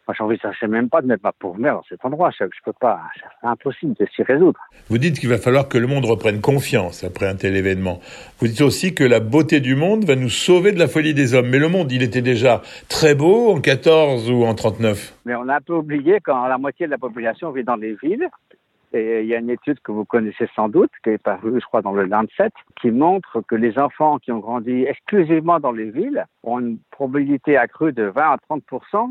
Moi, 0.07 0.15
j'ai 0.17 0.25
envie, 0.25 0.39
sais 0.61 0.67
même 0.67 0.91
pas 0.91 1.01
de 1.01 1.07
mettre 1.07 1.23
ma 1.25 1.33
pauvre 1.33 1.59
mère 1.59 1.75
dans 1.77 1.85
cet 1.89 2.05
endroit. 2.05 2.31
Je, 2.39 2.45
je 2.45 2.61
peux 2.65 2.75
pas. 2.79 3.01
C'est 3.41 3.47
impossible 3.47 3.95
de 3.99 4.07
s'y 4.15 4.23
résoudre. 4.23 4.61
Vous 4.91 4.99
dites 4.99 5.19
qu'il 5.19 5.31
va 5.31 5.39
falloir 5.39 5.69
que 5.69 5.79
le 5.79 5.87
monde 5.87 6.05
reprenne 6.05 6.41
confiance 6.43 7.05
après 7.05 7.27
un 7.27 7.37
tel 7.37 7.57
événement. 7.57 8.01
Vous 8.39 8.49
dites 8.49 8.61
aussi 8.61 8.95
que 8.95 9.05
la 9.05 9.21
beauté 9.21 9.61
du 9.61 9.77
monde 9.77 10.05
va 10.05 10.15
nous 10.17 10.29
sauver 10.29 10.73
de 10.73 10.79
la 10.79 10.89
folie 10.89 11.15
des 11.15 11.35
hommes. 11.35 11.49
Mais 11.49 11.59
le 11.59 11.69
monde, 11.69 11.91
il 11.91 12.03
était 12.03 12.21
déjà 12.21 12.61
très 12.89 13.15
beau 13.15 13.51
en 13.51 13.61
14 13.61 14.31
ou 14.31 14.45
en 14.45 14.55
39. 14.55 15.15
Mais 15.25 15.35
on 15.35 15.49
a 15.49 15.57
un 15.57 15.61
peu 15.61 15.75
oublié 15.75 16.19
quand 16.23 16.47
la 16.47 16.59
moitié 16.59 16.85
de 16.85 16.91
la 16.91 16.99
population 16.99 17.51
vit 17.53 17.65
dans 17.65 17.77
les 17.77 17.97
villes 18.03 18.29
et 18.95 19.23
il 19.23 19.27
y 19.27 19.35
a 19.35 19.39
une 19.39 19.51
étude 19.51 19.81
que 19.81 19.93
vous 19.93 20.05
connaissez 20.05 20.49
sans 20.55 20.69
doute, 20.69 20.91
qui 21.03 21.11
est 21.11 21.19
parue, 21.19 21.61
je 21.61 21.67
crois, 21.67 21.83
dans 21.83 21.93
le 21.93 22.05
Lancet, 22.05 22.51
qui 22.81 22.91
montre 22.91 23.43
que 23.43 23.57
les 23.57 23.79
enfants 23.79 24.19
qui 24.19 24.31
ont 24.31 24.39
grandi 24.39 24.85
exclusivement 24.85 25.59
dans 25.59 25.73
les 25.73 25.91
villes 25.91 26.25
ont 26.45 26.61
une 26.61 26.79
probabilité 26.91 27.57
accrue 27.57 27.93
de 27.93 28.05
20 28.05 28.23
à 28.23 28.39
30 28.49 28.63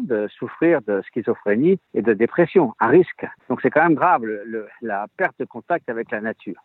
de 0.06 0.28
souffrir 0.30 0.82
de 0.82 1.02
schizophrénie 1.08 1.80
et 1.94 2.02
de 2.02 2.13
dépression, 2.13 2.74
un 2.80 2.88
risque. 2.88 3.25
Donc 3.50 3.60
c'est 3.62 3.70
quand 3.70 3.84
même 3.84 3.96
grave 3.96 4.24
la 4.82 5.06
perte 5.18 5.36
de 5.40 5.46
contact 5.46 5.90
avec 5.90 6.12
la 6.12 6.22
nature. 6.22 6.62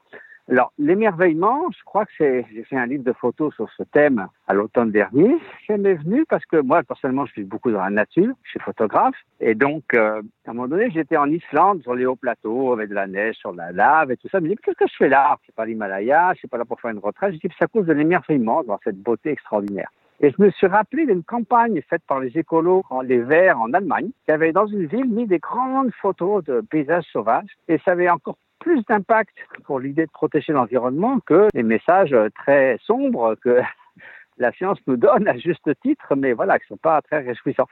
Alors, 0.51 0.73
l'émerveillement, 0.79 1.67
je 1.77 1.85
crois 1.85 2.07
que 2.07 2.13
c'est, 2.17 2.47
j'ai 2.55 2.65
fait 2.65 2.77
un 2.77 2.87
livre 2.87 3.05
de 3.05 3.13
photos 3.13 3.55
sur 3.55 3.69
ce 3.77 3.83
thème 3.83 4.29
à 4.47 4.55
l'automne 4.55 4.91
dernier. 4.91 5.37
Ça 5.67 5.77
m'est 5.77 5.93
venu 5.93 6.25
parce 6.25 6.47
que 6.47 6.57
moi, 6.57 6.83
personnellement, 6.83 7.27
je 7.27 7.33
suis 7.33 7.45
beaucoup 7.45 7.71
dans 7.71 7.83
la 7.83 7.91
nature, 7.91 8.33
je 8.45 8.51
suis 8.53 8.61
photographe. 8.61 9.15
Et 9.41 9.55
donc, 9.55 9.85
euh, 9.93 10.23
à 10.47 10.51
un 10.51 10.55
moment 10.55 10.69
donné, 10.69 10.91
j'étais 10.91 11.19
en 11.19 11.31
Islande, 11.31 11.83
sur 11.83 11.95
les 11.95 12.07
hauts 12.07 12.17
plateaux, 12.17 12.73
avec 12.73 12.89
de 12.89 12.95
la 12.95 13.07
neige, 13.07 13.37
sur 13.37 13.53
la 13.53 13.73
lave 13.73 14.11
et 14.11 14.17
tout 14.17 14.29
ça. 14.31 14.39
Je 14.39 14.45
me 14.45 14.49
dis, 14.49 14.57
qu'est-ce 14.57 14.79
que 14.79 14.89
je 14.91 14.97
fais 14.97 15.11
là? 15.11 15.37
Suis 15.43 15.53
pas 15.53 15.67
l'Himalaya, 15.67 16.33
je 16.33 16.39
suis 16.39 16.49
pas 16.49 16.57
là 16.57 16.65
pour 16.65 16.81
faire 16.81 16.93
une 16.93 16.99
retraite. 16.99 17.35
Je 17.35 17.47
dis, 17.47 17.55
c'est 17.59 17.65
à 17.67 17.69
cause 17.69 17.85
de 17.85 17.93
l'émerveillement 17.93 18.65
dans 18.65 18.81
cette 18.83 18.97
beauté 19.03 19.31
extraordinaire. 19.31 19.91
Et 20.21 20.31
je 20.31 20.43
me 20.43 20.51
suis 20.51 20.67
rappelé 20.67 21.05
d'une 21.05 21.23
campagne 21.25 21.83
faite 21.91 22.03
par 22.09 22.21
les 22.21 22.37
écolos, 22.39 22.85
les 23.05 23.19
Verts 23.19 23.61
en 23.61 23.75
Allemagne, 23.75 24.11
qui 24.25 24.33
avaient 24.33 24.53
dans 24.53 24.67
une 24.67 24.87
ville 24.87 25.11
mis 25.11 25.27
des 25.27 25.39
grandes 25.41 25.93
photos 26.01 26.43
de 26.45 26.63
paysages 26.63 27.05
sauvages. 27.13 27.55
Et 27.69 27.79
ça 27.85 27.93
avait 27.93 28.09
encore 28.09 28.39
plus 28.69 28.85
d'impact 28.87 29.35
pour 29.65 29.81
l'idée 29.81 30.05
de 30.05 30.11
protéger 30.11 30.53
l'environnement 30.53 31.21
que 31.21 31.49
les 31.55 31.63
messages 31.63 32.15
très 32.35 32.77
sombres 32.85 33.35
que 33.43 33.63
la 34.39 34.53
science 34.53 34.79
nous 34.87 34.99
donne 34.99 35.27
à 35.27 35.39
juste 35.39 35.71
titre, 35.81 36.15
mais 36.15 36.35
voilà, 36.35 36.59
qui 36.59 36.65
ne 36.65 36.77
sont 36.77 36.81
pas 36.83 37.01
très 37.01 37.21
réjouissants. 37.21 37.69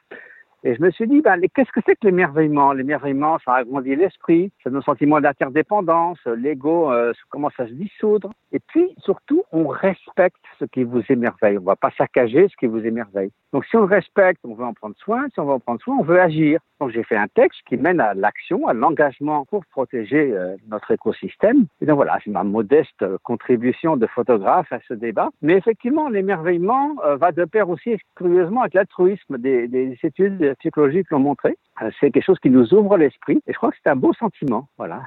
Et 0.65 0.75
je 0.75 0.81
me 0.81 0.91
suis 0.91 1.07
dit, 1.07 1.21
ben, 1.21 1.38
qu'est-ce 1.55 1.71
que 1.71 1.81
c'est 1.85 1.97
que 1.97 2.07
l'émerveillement? 2.07 2.73
L'émerveillement, 2.73 3.38
ça 3.45 3.57
agrandit 3.57 3.95
l'esprit, 3.95 4.50
ça 4.65 4.71
donne 4.71 4.79
un 4.79 4.83
sentiment 4.83 5.21
d'interdépendance, 5.21 6.19
l'ego 6.25 6.91
euh, 6.91 7.12
commence 7.29 7.53
à 7.59 7.67
se 7.67 7.73
dissoudre? 7.73 8.31
Et 8.53 8.61
puis, 8.61 8.95
surtout, 8.99 9.43
on 9.53 9.67
respecte 9.67 10.37
ce 10.59 10.65
qui 10.65 10.85
vous 10.85 11.03
émerveille. 11.09 11.59
On 11.59 11.62
ne 11.62 11.67
va 11.67 11.76
pas 11.76 11.91
saccager 11.99 12.49
ce 12.49 12.57
qui 12.57 12.67
vous 12.67 12.85
émerveille. 12.85 13.31
Donc, 13.53 13.65
si 13.67 13.76
on 13.76 13.87
respecte, 13.87 14.41
on 14.45 14.54
veut 14.54 14.65
en 14.65 14.73
prendre 14.73 14.97
soin. 14.97 15.26
Si 15.32 15.41
on 15.41 15.47
veut 15.47 15.52
en 15.52 15.61
prendre 15.61 15.80
soin, 15.80 15.97
on 15.99 16.02
veut 16.02 16.21
agir. 16.21 16.61
Donc, 16.80 16.91
j'ai 16.91 17.02
fait 17.02 17.17
un 17.17 17.26
texte 17.26 17.61
qui 17.69 17.76
mène 17.76 18.00
à 18.00 18.15
l'action, 18.15 18.69
à 18.69 18.73
l'engagement 18.73 19.45
pour 19.47 19.65
protéger 19.67 20.32
euh, 20.32 20.56
notre 20.69 20.91
écosystème. 20.93 21.67
Et 21.80 21.87
donc, 21.87 21.97
voilà, 21.97 22.19
c'est 22.25 22.30
ma 22.30 22.45
modeste 22.45 23.02
euh, 23.02 23.19
contribution 23.25 23.97
de 23.97 24.06
photographe 24.06 24.71
à 24.73 24.78
ce 24.87 24.95
débat. 24.95 25.30
Mais 25.43 25.54
effectivement, 25.54 26.09
l'émerveillement 26.09 26.95
va 27.17 27.32
de 27.32 27.45
pair 27.45 27.69
aussi, 27.69 27.97
curieusement, 28.15 28.63
avec 28.63 28.75
l'altruisme 28.75 29.39
des, 29.39 29.69
des 29.69 29.99
études 30.02 30.54
psychologiques 30.59 31.11
l'ont 31.11 31.19
montré. 31.19 31.56
Euh, 31.82 31.91
c'est 32.00 32.10
quelque 32.10 32.25
chose 32.25 32.39
qui 32.41 32.50
nous 32.50 32.73
ouvre 32.73 32.97
l'esprit 32.97 33.43
et 33.47 33.52
je 33.52 33.56
crois 33.56 33.71
que 33.71 33.76
c'est 33.82 33.91
un 33.91 33.97
beau 33.97 34.12
sentiment. 34.15 34.69
Voilà. 34.78 35.02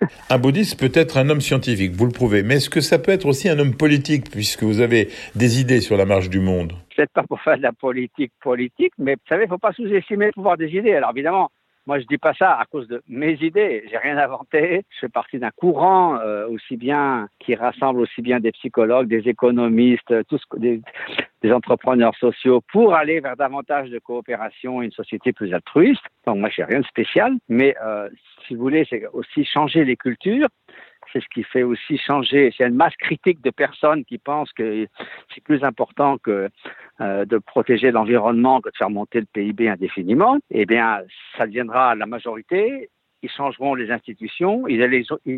un 0.30 0.38
bouddhiste 0.38 0.78
peut 0.78 0.92
être 0.98 1.16
un 1.16 1.28
homme 1.28 1.40
scientifique, 1.40 1.92
vous 1.92 2.06
le 2.06 2.12
prouvez, 2.12 2.42
mais 2.42 2.56
est-ce 2.56 2.70
que 2.70 2.80
ça 2.80 2.98
peut 2.98 3.12
être 3.12 3.26
aussi 3.26 3.48
un 3.48 3.58
homme 3.58 3.74
politique 3.74 4.30
puisque 4.30 4.62
vous 4.62 4.80
avez 4.80 5.08
des 5.34 5.60
idées 5.60 5.80
sur 5.80 5.96
la 5.96 6.04
marche 6.04 6.30
du 6.30 6.40
monde? 6.40 6.72
Peut-être 6.96 7.12
pas 7.12 7.24
pour 7.24 7.40
faire 7.40 7.56
de 7.56 7.62
la 7.62 7.72
politique 7.72 8.32
politique, 8.40 8.92
mais 8.98 9.14
vous 9.14 9.28
savez, 9.28 9.44
il 9.44 9.46
ne 9.46 9.50
faut 9.50 9.58
pas 9.58 9.72
sous-estimer 9.72 10.26
le 10.26 10.32
pouvoir 10.32 10.56
des 10.56 10.68
idées. 10.68 10.94
Alors 10.94 11.10
évidemment, 11.10 11.50
moi, 11.86 11.98
je 11.98 12.06
dis 12.06 12.18
pas 12.18 12.32
ça 12.34 12.52
à 12.52 12.64
cause 12.66 12.86
de 12.86 13.02
mes 13.08 13.32
idées. 13.40 13.84
J'ai 13.90 13.98
rien 13.98 14.16
inventé. 14.16 14.84
Je 14.88 15.00
fais 15.00 15.08
partie 15.08 15.40
d'un 15.40 15.50
courant 15.50 16.16
euh, 16.20 16.46
aussi 16.46 16.76
bien 16.76 17.28
qui 17.40 17.56
rassemble 17.56 18.00
aussi 18.00 18.22
bien 18.22 18.38
des 18.38 18.52
psychologues, 18.52 19.08
des 19.08 19.28
économistes, 19.28 20.14
tous 20.28 20.40
des, 20.58 20.80
des, 21.42 21.52
entrepreneurs 21.52 22.14
sociaux 22.16 22.60
pour 22.72 22.94
aller 22.94 23.20
vers 23.20 23.36
davantage 23.36 23.90
de 23.90 23.98
coopération 23.98 24.82
et 24.82 24.86
une 24.86 24.92
société 24.92 25.32
plus 25.32 25.52
altruiste. 25.52 26.02
Donc 26.26 26.38
moi, 26.38 26.48
je 26.50 26.62
rien 26.62 26.80
de 26.80 26.86
spécial, 26.86 27.34
mais 27.48 27.74
euh, 27.82 28.08
si 28.46 28.54
vous 28.54 28.62
voulez, 28.62 28.86
c'est 28.88 29.06
aussi 29.12 29.44
changer 29.44 29.84
les 29.84 29.96
cultures 29.96 30.48
c'est 31.12 31.20
ce 31.20 31.28
qui 31.28 31.42
fait 31.42 31.62
aussi 31.62 31.98
changer. 31.98 32.52
C'est 32.56 32.66
une 32.66 32.74
masse 32.74 32.96
critique 32.96 33.42
de 33.42 33.50
personnes 33.50 34.04
qui 34.04 34.18
pensent 34.18 34.52
que 34.52 34.86
c'est 35.34 35.44
plus 35.44 35.62
important 35.62 36.18
que 36.18 36.48
euh, 37.00 37.24
de 37.24 37.38
protéger 37.38 37.90
l'environnement 37.90 38.60
que 38.60 38.70
de 38.70 38.76
faire 38.76 38.90
monter 38.90 39.20
le 39.20 39.26
PIB 39.26 39.68
indéfiniment. 39.68 40.38
Eh 40.50 40.66
bien, 40.66 41.00
ça 41.36 41.46
deviendra 41.46 41.94
la 41.94 42.06
majorité 42.06 42.90
ils 43.22 43.30
changeront 43.30 43.74
les 43.74 43.90
institutions, 43.90 44.66
ils, 44.66 44.82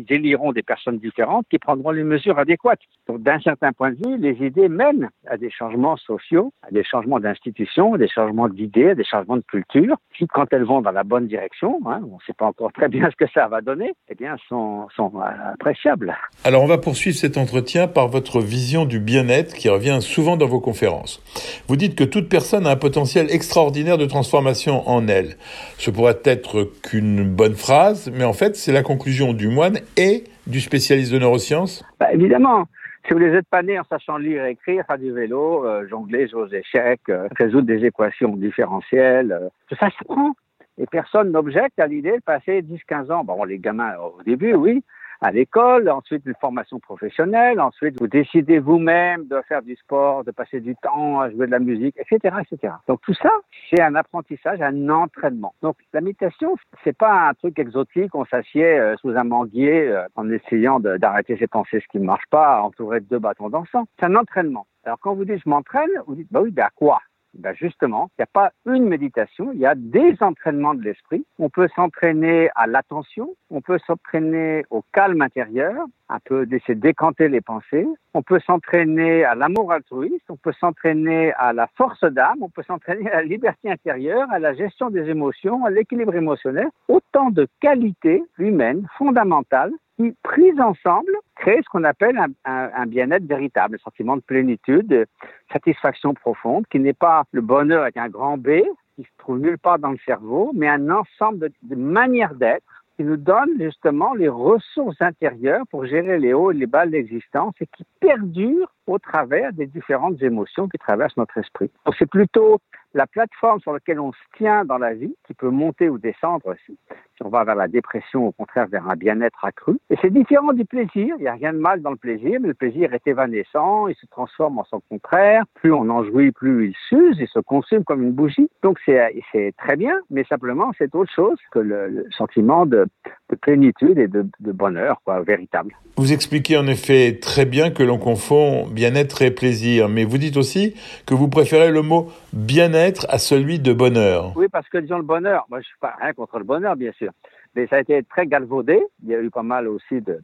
éliront 0.09 0.51
des 0.51 0.63
personnes 0.63 0.97
différentes 0.97 1.45
qui 1.49 1.59
prendront 1.59 1.91
les 1.91 2.03
mesures 2.03 2.39
adéquates. 2.39 2.79
Donc, 3.07 3.21
d'un 3.21 3.39
certain 3.39 3.71
point 3.73 3.91
de 3.91 3.97
vue, 4.03 4.17
les 4.17 4.45
idées 4.45 4.69
mènent 4.69 5.09
à 5.27 5.37
des 5.37 5.51
changements 5.51 5.97
sociaux, 5.97 6.51
à 6.63 6.71
des 6.71 6.83
changements 6.83 7.19
d'institutions, 7.19 7.93
à 7.93 7.97
des 7.97 8.07
changements 8.07 8.49
d'idées, 8.49 8.89
à 8.89 8.95
des 8.95 9.03
changements 9.03 9.37
de 9.37 9.43
culture, 9.43 9.97
qui, 10.17 10.25
quand 10.27 10.51
elles 10.51 10.63
vont 10.63 10.81
dans 10.81 10.91
la 10.91 11.03
bonne 11.03 11.27
direction, 11.27 11.79
hein, 11.85 12.01
on 12.03 12.15
ne 12.15 12.21
sait 12.25 12.33
pas 12.33 12.45
encore 12.45 12.73
très 12.73 12.89
bien 12.89 13.09
ce 13.11 13.15
que 13.15 13.31
ça 13.31 13.47
va 13.47 13.61
donner, 13.61 13.93
eh 14.09 14.15
bien, 14.15 14.35
sont, 14.49 14.87
sont 14.95 15.11
appréciables. 15.19 16.15
Alors, 16.43 16.63
on 16.63 16.67
va 16.67 16.79
poursuivre 16.79 17.15
cet 17.15 17.37
entretien 17.37 17.87
par 17.87 18.07
votre 18.07 18.41
vision 18.41 18.85
du 18.85 18.99
bien-être 18.99 19.53
qui 19.53 19.69
revient 19.69 19.99
souvent 20.01 20.37
dans 20.37 20.47
vos 20.47 20.59
conférences. 20.59 21.21
Vous 21.67 21.75
dites 21.75 21.95
que 21.95 22.03
toute 22.03 22.29
personne 22.29 22.65
a 22.65 22.71
un 22.71 22.75
potentiel 22.75 23.27
extraordinaire 23.29 23.97
de 23.99 24.05
transformation 24.05 24.87
en 24.89 25.07
elle. 25.07 25.35
Ce 25.77 25.91
pourrait 25.91 26.21
être 26.23 26.71
qu'une 26.81 27.23
bonne 27.23 27.53
phrase 27.53 27.74
mais 28.13 28.23
en 28.23 28.33
fait, 28.33 28.55
c'est 28.55 28.71
la 28.71 28.83
conclusion 28.83 29.33
du 29.33 29.47
moine 29.47 29.79
et 29.97 30.23
du 30.47 30.61
spécialiste 30.61 31.11
de 31.11 31.19
neurosciences 31.19 31.83
bah, 31.99 32.13
Évidemment. 32.13 32.65
Si 33.07 33.13
vous 33.13 33.19
n'êtes 33.19 33.47
pas 33.49 33.61
né 33.61 33.79
en 33.79 33.83
sachant 33.83 34.17
lire 34.17 34.45
et 34.45 34.51
écrire, 34.51 34.83
faire 34.87 34.97
du 34.97 35.11
vélo, 35.11 35.63
euh, 35.63 35.87
jongler, 35.87 36.27
jouer 36.27 36.41
aux 36.41 36.47
échecs, 36.47 37.01
euh, 37.09 37.27
résoudre 37.37 37.67
des 37.67 37.85
équations 37.85 38.35
différentielles, 38.35 39.31
euh, 39.31 39.49
tout 39.67 39.75
ça 39.75 39.89
s'apprend. 39.91 40.31
Et 40.79 40.87
personne 40.87 41.31
n'objecte 41.31 41.79
à 41.79 41.85
l'idée 41.85 42.13
de 42.13 42.23
passer 42.25 42.63
10-15 42.63 43.11
ans. 43.11 43.23
Bon, 43.23 43.43
les 43.43 43.59
gamins, 43.59 43.93
au 43.97 44.23
début, 44.23 44.55
oui, 44.55 44.83
à 45.25 45.31
l'école, 45.31 45.89
ensuite 45.89 46.23
une 46.27 46.35
formation 46.39 46.79
professionnelle, 46.79 47.59
ensuite 47.59 47.99
vous 47.99 48.07
décidez 48.07 48.59
vous-même 48.59 49.25
de 49.27 49.41
faire 49.47 49.63
du 49.63 49.75
sport, 49.75 50.23
de 50.23 50.29
passer 50.29 50.59
du 50.59 50.75
temps 50.75 51.19
à 51.19 51.31
jouer 51.31 51.47
de 51.47 51.51
la 51.51 51.57
musique, 51.57 51.95
etc., 51.97 52.35
etc. 52.41 52.73
Donc 52.87 53.01
tout 53.01 53.15
ça, 53.15 53.31
c'est 53.69 53.81
un 53.81 53.95
apprentissage, 53.95 54.61
un 54.61 54.87
entraînement. 54.89 55.55
Donc 55.63 55.77
la 55.93 56.01
méditation, 56.01 56.55
c'est 56.83 56.95
pas 56.95 57.29
un 57.29 57.33
truc 57.33 57.57
exotique, 57.57 58.13
on 58.13 58.25
s'assied 58.25 58.63
euh, 58.65 58.95
sous 58.97 59.17
un 59.17 59.23
manguier 59.23 59.87
euh, 59.87 60.05
en 60.15 60.29
essayant 60.29 60.79
d'arrêter 60.79 61.37
ses 61.37 61.47
pensées, 61.47 61.79
ce 61.79 61.87
qui 61.87 61.99
ne 61.99 62.05
marche 62.05 62.25
pas, 62.29 62.61
entouré 62.61 62.99
de 62.99 63.05
deux 63.05 63.19
bâtons 63.19 63.49
d'encens. 63.49 63.87
C'est 63.99 64.05
un 64.05 64.15
entraînement. 64.15 64.67
Alors 64.83 64.99
quand 64.99 65.15
vous 65.15 65.25
dites 65.25 65.41
je 65.43 65.49
m'entraîne, 65.49 65.89
vous 66.05 66.13
dites 66.13 66.31
bah 66.31 66.41
oui, 66.43 66.51
ben 66.51 66.65
à 66.65 66.69
quoi? 66.75 66.99
Ben 67.37 67.53
justement, 67.53 68.09
il 68.11 68.21
n'y 68.21 68.23
a 68.23 68.27
pas 68.27 68.51
une 68.65 68.87
méditation, 68.87 69.51
il 69.53 69.59
y 69.59 69.65
a 69.65 69.75
des 69.75 70.15
entraînements 70.21 70.73
de 70.73 70.81
l'esprit. 70.81 71.25
On 71.39 71.49
peut 71.49 71.67
s'entraîner 71.75 72.49
à 72.55 72.67
l'attention, 72.67 73.35
on 73.49 73.61
peut 73.61 73.79
s'entraîner 73.85 74.65
au 74.69 74.83
calme 74.93 75.21
intérieur, 75.21 75.85
un 76.09 76.19
peu 76.23 76.45
de 76.45 76.59
décanter 76.73 77.29
les 77.29 77.41
pensées. 77.41 77.87
On 78.13 78.21
peut 78.21 78.39
s'entraîner 78.39 79.23
à 79.25 79.35
l'amour 79.35 79.71
altruiste, 79.71 80.25
on 80.29 80.37
peut 80.37 80.53
s'entraîner 80.59 81.33
à 81.33 81.51
la 81.53 81.67
force 81.75 82.03
d'âme, 82.03 82.37
on 82.41 82.49
peut 82.49 82.63
s'entraîner 82.63 83.09
à 83.11 83.17
la 83.17 83.23
liberté 83.23 83.69
intérieure, 83.69 84.27
à 84.31 84.39
la 84.39 84.53
gestion 84.53 84.89
des 84.89 85.09
émotions, 85.09 85.65
à 85.65 85.69
l'équilibre 85.69 86.15
émotionnel. 86.15 86.69
Autant 86.87 87.31
de 87.31 87.47
qualités 87.59 88.23
humaines 88.37 88.87
fondamentales 88.97 89.71
qui, 89.95 90.15
prises 90.23 90.59
ensemble, 90.59 91.11
créer 91.35 91.61
ce 91.61 91.69
qu'on 91.69 91.83
appelle 91.83 92.17
un, 92.17 92.29
un 92.45 92.85
bien-être 92.85 93.25
véritable, 93.25 93.75
un 93.75 93.83
sentiment 93.83 94.17
de 94.17 94.21
plénitude, 94.21 94.87
de 94.87 95.05
satisfaction 95.51 96.13
profonde, 96.13 96.65
qui 96.67 96.79
n'est 96.79 96.93
pas 96.93 97.23
le 97.31 97.41
bonheur 97.41 97.83
avec 97.83 97.97
un 97.97 98.09
grand 98.09 98.37
B, 98.37 98.61
qui 98.95 99.03
se 99.03 99.09
trouve 99.17 99.39
nulle 99.39 99.57
part 99.57 99.79
dans 99.79 99.91
le 99.91 99.99
cerveau, 100.05 100.51
mais 100.53 100.67
un 100.67 100.89
ensemble 100.89 101.39
de, 101.39 101.51
de 101.63 101.75
manières 101.75 102.35
d'être 102.35 102.85
qui 102.95 103.03
nous 103.03 103.17
donne 103.17 103.49
justement 103.59 104.13
les 104.13 104.29
ressources 104.29 105.01
intérieures 105.01 105.65
pour 105.69 105.85
gérer 105.85 106.17
les 106.17 106.33
hauts 106.33 106.51
et 106.51 106.55
les 106.55 106.65
bas 106.65 106.85
de 106.85 106.91
l'existence 106.91 107.53
et 107.59 107.67
qui 107.67 107.85
perdurent 107.99 108.71
au 108.87 108.99
travers 108.99 109.53
des 109.53 109.67
différentes 109.67 110.21
émotions 110.21 110.67
qui 110.67 110.77
traversent 110.77 111.17
notre 111.17 111.37
esprit. 111.37 111.69
Donc 111.85 111.95
c'est 111.97 112.09
plutôt 112.09 112.59
la 112.95 113.05
plateforme 113.05 113.59
sur 113.59 113.73
laquelle 113.73 113.99
on 113.99 114.13
se 114.13 114.37
tient 114.37 114.65
dans 114.65 114.77
la 114.77 114.93
vie, 114.93 115.13
qui 115.27 115.33
peut 115.33 115.49
monter 115.49 115.89
ou 115.89 115.97
descendre 115.97 116.55
si, 116.65 116.77
on 117.21 117.29
va 117.29 117.43
vers 117.43 117.55
la 117.55 117.67
dépression, 117.67 118.27
au 118.27 118.31
contraire 118.31 118.67
vers 118.67 118.89
un 118.89 118.95
bien-être 118.95 119.43
accru. 119.43 119.77
Et 119.89 119.95
c'est 120.01 120.09
différent 120.09 120.53
du 120.53 120.65
plaisir. 120.65 121.15
Il 121.17 121.21
n'y 121.21 121.27
a 121.27 121.33
rien 121.33 121.53
de 121.53 121.59
mal 121.59 121.81
dans 121.81 121.91
le 121.91 121.97
plaisir, 121.97 122.39
mais 122.41 122.47
le 122.47 122.53
plaisir 122.53 122.93
est 122.93 123.05
évanescent, 123.07 123.87
il 123.87 123.95
se 123.95 124.05
transforme 124.07 124.59
en 124.59 124.65
son 124.65 124.81
contraire. 124.89 125.43
Plus 125.55 125.71
on 125.71 125.89
en 125.89 126.03
jouit, 126.03 126.31
plus 126.31 126.69
il 126.69 126.75
s'use, 126.89 127.17
il 127.19 127.27
se 127.27 127.39
consume 127.39 127.83
comme 127.83 128.01
une 128.01 128.11
bougie. 128.11 128.49
Donc 128.63 128.79
c'est 128.85 129.53
très 129.57 129.75
bien, 129.75 129.99
mais 130.09 130.23
simplement 130.25 130.71
c'est 130.77 130.93
autre 130.95 131.11
chose 131.13 131.37
que 131.51 131.59
le, 131.59 132.05
sentiment 132.17 132.65
de, 132.65 132.87
de, 133.29 133.35
plénitude 133.35 133.97
et 133.97 134.07
de, 134.07 134.25
de 134.39 134.51
bonheur, 134.51 135.01
quoi, 135.03 135.21
véritable. 135.21 135.75
Vous 135.97 136.13
expliquez 136.13 136.57
en 136.57 136.67
effet 136.67 137.19
très 137.21 137.45
bien 137.45 137.71
que 137.71 137.83
l'on 137.83 137.97
confond 137.97 138.67
bien-être 138.75 139.21
et 139.21 139.31
plaisir, 139.31 139.89
mais 139.89 140.03
vous 140.03 140.19
dites 140.19 140.37
aussi 140.37 140.75
que 141.07 141.15
vous 141.15 141.29
préférez 141.29 141.71
le 141.71 141.81
mot 141.81 142.11
bien-être 142.33 143.07
à 143.09 143.17
celui 143.17 143.59
de 143.59 143.73
bonheur. 143.73 144.33
Oui, 144.35 144.47
parce 144.51 144.69
que 144.69 144.77
disons 144.77 144.97
le 144.97 145.03
bonheur, 145.03 145.45
moi 145.49 145.61
je 145.61 145.65
suis 145.65 145.79
pas 145.79 145.95
rien 145.99 146.13
contre 146.13 146.37
le 146.37 146.43
bonheur, 146.43 146.75
bien 146.75 146.91
sûr, 146.91 147.11
mais 147.55 147.65
ça 147.67 147.77
a 147.77 147.79
été 147.79 148.03
très 148.03 148.27
galvaudé. 148.27 148.79
Il 149.03 149.09
y 149.09 149.15
a 149.15 149.21
eu 149.21 149.31
pas 149.31 149.43
mal 149.43 149.67
aussi 149.67 150.01
de 150.01 150.21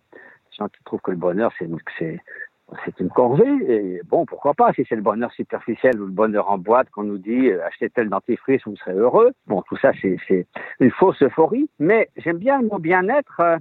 gens 0.58 0.68
qui 0.68 0.84
trouvent 0.84 1.02
que 1.02 1.12
le 1.12 1.18
bonheur 1.18 1.52
c'est 1.58 1.68
c'est 2.86 3.00
une 3.00 3.10
corvée. 3.10 3.52
Et 3.68 4.02
bon, 4.06 4.26
pourquoi 4.26 4.54
pas, 4.54 4.72
si 4.74 4.86
c'est 4.88 4.96
le 4.96 5.02
bonheur 5.02 5.32
superficiel 5.34 6.00
ou 6.00 6.06
le 6.06 6.12
bonheur 6.12 6.50
en 6.50 6.58
boîte 6.58 6.90
qu'on 6.90 7.04
nous 7.04 7.18
dit 7.18 7.50
euh, 7.50 7.66
achetez 7.66 7.90
tel 7.90 8.10
dentifrice, 8.10 8.62
vous 8.66 8.78
serez 8.78 8.94
heureux. 8.94 9.32
Bon, 9.48 9.62
tout 9.64 9.78
ça, 9.78 9.92
c'est 10.02 10.48
une 10.80 10.92
fausse 10.92 11.22
euphorie. 11.22 11.70
Mais 11.80 12.10
j'aime 12.18 12.38
bien 12.38 12.62
le 12.62 12.68
mot 12.68 12.80
bien-être. 12.80 13.40
Euh, 13.42 13.58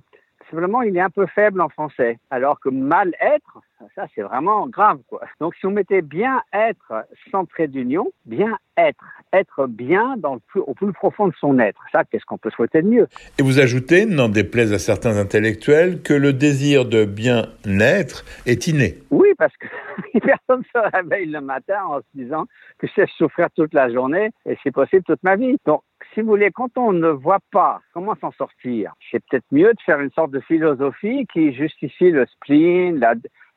simplement, 0.50 0.82
il 0.82 0.96
est 0.96 1.00
un 1.00 1.10
peu 1.10 1.26
faible 1.26 1.60
en 1.60 1.68
français. 1.68 2.18
Alors 2.30 2.60
que 2.60 2.68
mal-être, 2.68 3.60
ça, 3.94 4.06
c'est 4.14 4.22
vraiment 4.22 4.66
grave, 4.66 4.98
quoi. 5.08 5.22
Donc, 5.40 5.54
si 5.56 5.66
on 5.66 5.70
mettait 5.70 6.02
bien-être 6.02 7.06
sans 7.30 7.46
trait 7.46 7.68
d'union, 7.68 8.10
bien-être, 8.26 9.04
être 9.32 9.66
bien 9.66 10.16
dans 10.18 10.34
le 10.34 10.40
plus, 10.48 10.60
au 10.60 10.74
plus 10.74 10.92
profond 10.92 11.28
de 11.28 11.34
son 11.40 11.58
être, 11.58 11.80
ça, 11.92 12.04
qu'est-ce 12.04 12.24
qu'on 12.24 12.38
peut 12.38 12.50
souhaiter 12.50 12.82
de 12.82 12.88
mieux? 12.88 13.08
Et 13.38 13.42
vous 13.42 13.58
ajoutez, 13.58 14.06
n'en 14.06 14.28
déplaise 14.28 14.72
à 14.72 14.78
certains 14.78 15.16
intellectuels, 15.16 16.02
que 16.02 16.14
le 16.14 16.32
désir 16.32 16.84
de 16.84 17.04
bien-être 17.04 18.24
est 18.46 18.66
inné. 18.66 18.98
Oui, 19.10 19.28
parce 19.38 19.56
que 19.56 19.66
personne 20.20 20.60
ne 20.60 20.80
se 20.80 20.96
réveille 20.96 21.26
le 21.26 21.40
matin 21.40 21.82
en 21.86 22.00
se 22.00 22.06
disant 22.14 22.46
que 22.78 22.86
je 22.86 22.92
sais 22.92 23.06
souffrir 23.16 23.48
toute 23.56 23.74
la 23.74 23.90
journée 23.90 24.30
et 24.46 24.56
c'est 24.62 24.72
possible 24.72 25.04
toute 25.04 25.22
ma 25.22 25.36
vie. 25.36 25.56
Donc, 25.64 25.82
si 26.14 26.20
vous 26.20 26.28
voulez, 26.28 26.50
quand 26.50 26.76
on 26.76 26.92
ne 26.92 27.08
voit 27.08 27.40
pas 27.52 27.80
comment 27.92 28.14
s'en 28.20 28.32
sortir, 28.32 28.94
c'est 29.10 29.22
peut-être 29.26 29.46
mieux 29.50 29.72
de 29.72 29.80
faire 29.84 30.00
une 30.00 30.10
sorte 30.10 30.30
de 30.30 30.40
philosophie 30.40 31.26
qui 31.32 31.52
justifie 31.52 32.10
le 32.10 32.26
spleen, 32.26 32.98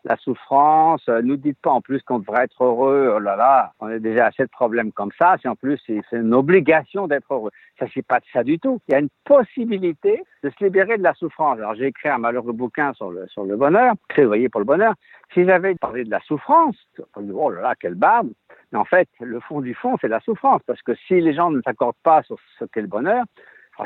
la 0.03 0.17
souffrance. 0.17 1.01
Euh, 1.09 1.21
nous 1.21 1.37
dites 1.37 1.59
pas 1.61 1.71
en 1.71 1.81
plus 1.81 2.01
qu'on 2.03 2.19
devrait 2.19 2.43
être 2.43 2.63
heureux. 2.63 3.13
Oh 3.15 3.19
là 3.19 3.35
là, 3.35 3.73
on 3.79 3.87
a 3.87 3.99
déjà 3.99 4.27
assez 4.27 4.43
de 4.43 4.49
problèmes 4.49 4.91
comme 4.91 5.11
ça. 5.17 5.35
Si 5.41 5.47
en 5.47 5.55
plus 5.55 5.79
c'est 5.85 6.01
une 6.11 6.33
obligation 6.33 7.07
d'être 7.07 7.31
heureux, 7.33 7.51
ça 7.79 7.85
c'est 7.93 8.05
pas 8.05 8.19
de 8.19 8.25
ça 8.31 8.43
du 8.43 8.59
tout. 8.59 8.79
Il 8.87 8.93
y 8.93 8.95
a 8.95 8.99
une 8.99 9.09
possibilité 9.25 10.23
de 10.43 10.49
se 10.49 10.63
libérer 10.63 10.97
de 10.97 11.03
la 11.03 11.13
souffrance. 11.13 11.57
Alors 11.57 11.75
j'ai 11.75 11.87
écrit 11.87 12.09
un 12.09 12.17
malheureux 12.17 12.53
bouquin 12.53 12.93
sur 12.93 13.11
le 13.11 13.27
sur 13.27 13.45
le 13.45 13.55
bonheur, 13.55 13.93
voyez 14.17 14.49
pour 14.49 14.59
le 14.59 14.65
bonheur. 14.65 14.93
Si 15.33 15.45
j'avais 15.45 15.75
parlé 15.75 16.03
de 16.03 16.11
la 16.11 16.19
souffrance, 16.21 16.75
oh 17.15 17.49
là 17.49 17.61
là, 17.61 17.75
quelle 17.79 17.95
barbe. 17.95 18.29
Mais 18.71 18.79
en 18.79 18.85
fait, 18.85 19.07
le 19.19 19.39
fond 19.39 19.61
du 19.61 19.73
fond, 19.73 19.97
c'est 20.01 20.07
la 20.07 20.19
souffrance, 20.19 20.61
parce 20.65 20.81
que 20.81 20.93
si 21.07 21.21
les 21.21 21.33
gens 21.33 21.51
ne 21.51 21.61
s'accordent 21.61 21.95
pas 22.03 22.23
sur 22.23 22.37
ce 22.59 22.65
qu'est 22.65 22.81
le 22.81 22.87
bonheur, 22.87 23.23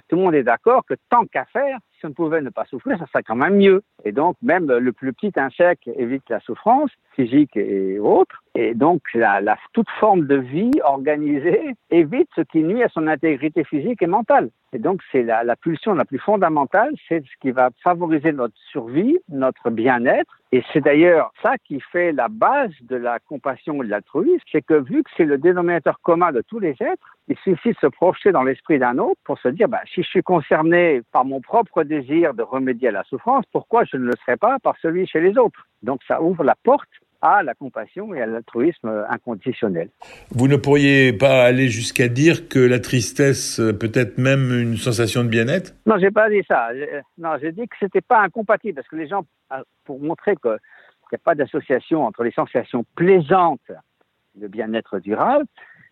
tout 0.08 0.16
le 0.16 0.22
monde 0.24 0.36
est 0.36 0.44
d'accord 0.44 0.86
que 0.86 0.96
tant 1.10 1.26
qu'à 1.26 1.46
faire, 1.46 1.78
si 2.00 2.06
on 2.06 2.14
pouvait 2.14 2.42
ne 2.42 2.50
pas 2.50 2.66
souffrir, 2.66 2.98
ça 2.98 3.06
serait 3.08 3.24
quand 3.24 3.36
même 3.36 3.58
mieux. 3.58 3.84
Et 4.06 4.12
donc, 4.12 4.36
même 4.42 4.68
le 4.68 4.92
plus 4.94 5.14
petit 5.14 5.32
insecte 5.38 5.88
évite 5.96 6.30
la 6.30 6.40
souffrance 6.40 6.92
physique 7.16 7.56
et 7.58 8.00
autres. 8.00 8.44
Et 8.56 8.74
donc, 8.74 9.02
la, 9.14 9.58
toute 9.74 9.90
forme 10.00 10.26
de 10.26 10.36
vie 10.36 10.72
organisée 10.84 11.76
évite 11.92 12.30
ce 12.36 12.42
qui 12.42 12.64
nuit 12.64 12.84
à 12.84 12.90
son 12.90 13.08
intégrité 13.08 13.64
physique 13.64 14.02
et 14.02 14.08
mentale. 14.08 14.50
Et 14.74 14.80
donc, 14.80 15.02
c'est 15.12 15.24
la, 15.24 15.44
la 15.44 15.56
pulsion 15.56 15.94
la 15.94 16.06
plus 16.06 16.20
fondamentale, 16.20 16.94
c'est 17.08 17.24
ce 17.24 17.38
qui 17.40 17.52
va 17.52 17.70
favoriser 17.84 18.32
notre 18.32 18.58
survie, 18.72 19.18
notre 19.30 19.70
bien-être. 19.70 20.34
Et 20.52 20.64
c'est 20.72 20.82
d'ailleurs 20.82 21.32
ça 21.42 21.58
qui 21.66 21.80
fait 21.92 22.12
la 22.14 22.30
base 22.30 22.72
de 22.82 22.96
la 22.96 23.20
compassion 23.20 23.82
et 23.84 23.86
de 23.86 23.92
l'altruisme, 23.92 24.44
c'est 24.52 24.62
que 24.62 24.76
vu 24.76 25.04
que 25.04 25.10
c'est 25.18 25.26
le 25.26 25.38
dénominateur 25.38 26.00
commun 26.02 26.32
de 26.32 26.42
tous 26.42 26.60
les 26.60 26.76
êtres, 26.80 27.18
il 27.28 27.38
suffit 27.44 27.72
de 27.72 27.78
se 27.82 27.88
projeter 27.88 28.32
dans 28.32 28.44
l'esprit 28.44 28.80
d'un 28.80 28.98
autre 28.98 29.20
pour 29.26 29.38
se 29.40 29.50
dire, 29.50 29.68
bah, 29.68 29.82
si 29.94 30.04
je 30.04 30.08
suis 30.08 30.24
concerné 30.24 31.02
par 31.12 31.26
mon 31.26 31.42
propre 31.42 31.84
désir 31.88 32.34
de 32.34 32.44
remédier 32.44 32.90
à 32.90 32.92
la 32.92 33.04
souffrance, 33.04 33.46
pourquoi 33.52 33.84
je 33.86 33.98
ne 33.98 34.06
le 34.06 34.14
serais 34.24 34.38
pas 34.38 34.60
par 34.60 34.76
celui 34.82 35.08
chez 35.08 35.20
les 35.20 35.38
autres? 35.38 35.68
Donc 35.82 36.02
ça 36.08 36.22
ouvre 36.22 36.44
la 36.44 36.56
porte 36.64 36.90
à 37.22 37.42
la 37.42 37.56
compassion 37.56 38.14
et 38.14 38.22
à 38.22 38.28
l'altruisme 38.28 39.06
inconditionnel. 39.10 39.90
Vous 40.30 40.48
ne 40.48 40.56
pourriez 40.56 41.14
pas 41.14 41.46
aller 41.46 41.68
jusqu'à 41.68 42.10
dire 42.10 42.48
que 42.48 42.60
la 42.60 42.80
tristesse 42.80 43.60
peut 43.80 43.92
être 43.94 44.20
même 44.20 44.52
une 44.52 44.78
sensation 44.78 45.24
de 45.24 45.30
bien-être? 45.30 45.74
Non, 45.88 45.98
j'ai 45.98 46.12
pas 46.12 46.30
dit 46.30 46.44
ça. 46.48 46.70
Non, 47.18 47.38
j'ai 47.42 47.52
dit 47.52 47.68
que 47.68 47.76
c'était 47.80 48.02
pas 48.02 48.22
incompatible 48.22 48.76
parce 48.76 48.88
que 48.88 48.98
les 48.98 49.08
gens, 49.08 49.26
pour 49.84 50.00
montrer 50.00 50.36
qu'il 50.36 50.52
n'y 51.12 51.16
a 51.16 51.24
pas 51.24 51.34
d'association 51.34 52.06
entre 52.06 52.24
les 52.24 52.32
sensations 52.32 52.86
plaisantes 52.96 53.72
de 54.36 54.48
bien-être 54.48 55.00
durable, 55.00 55.46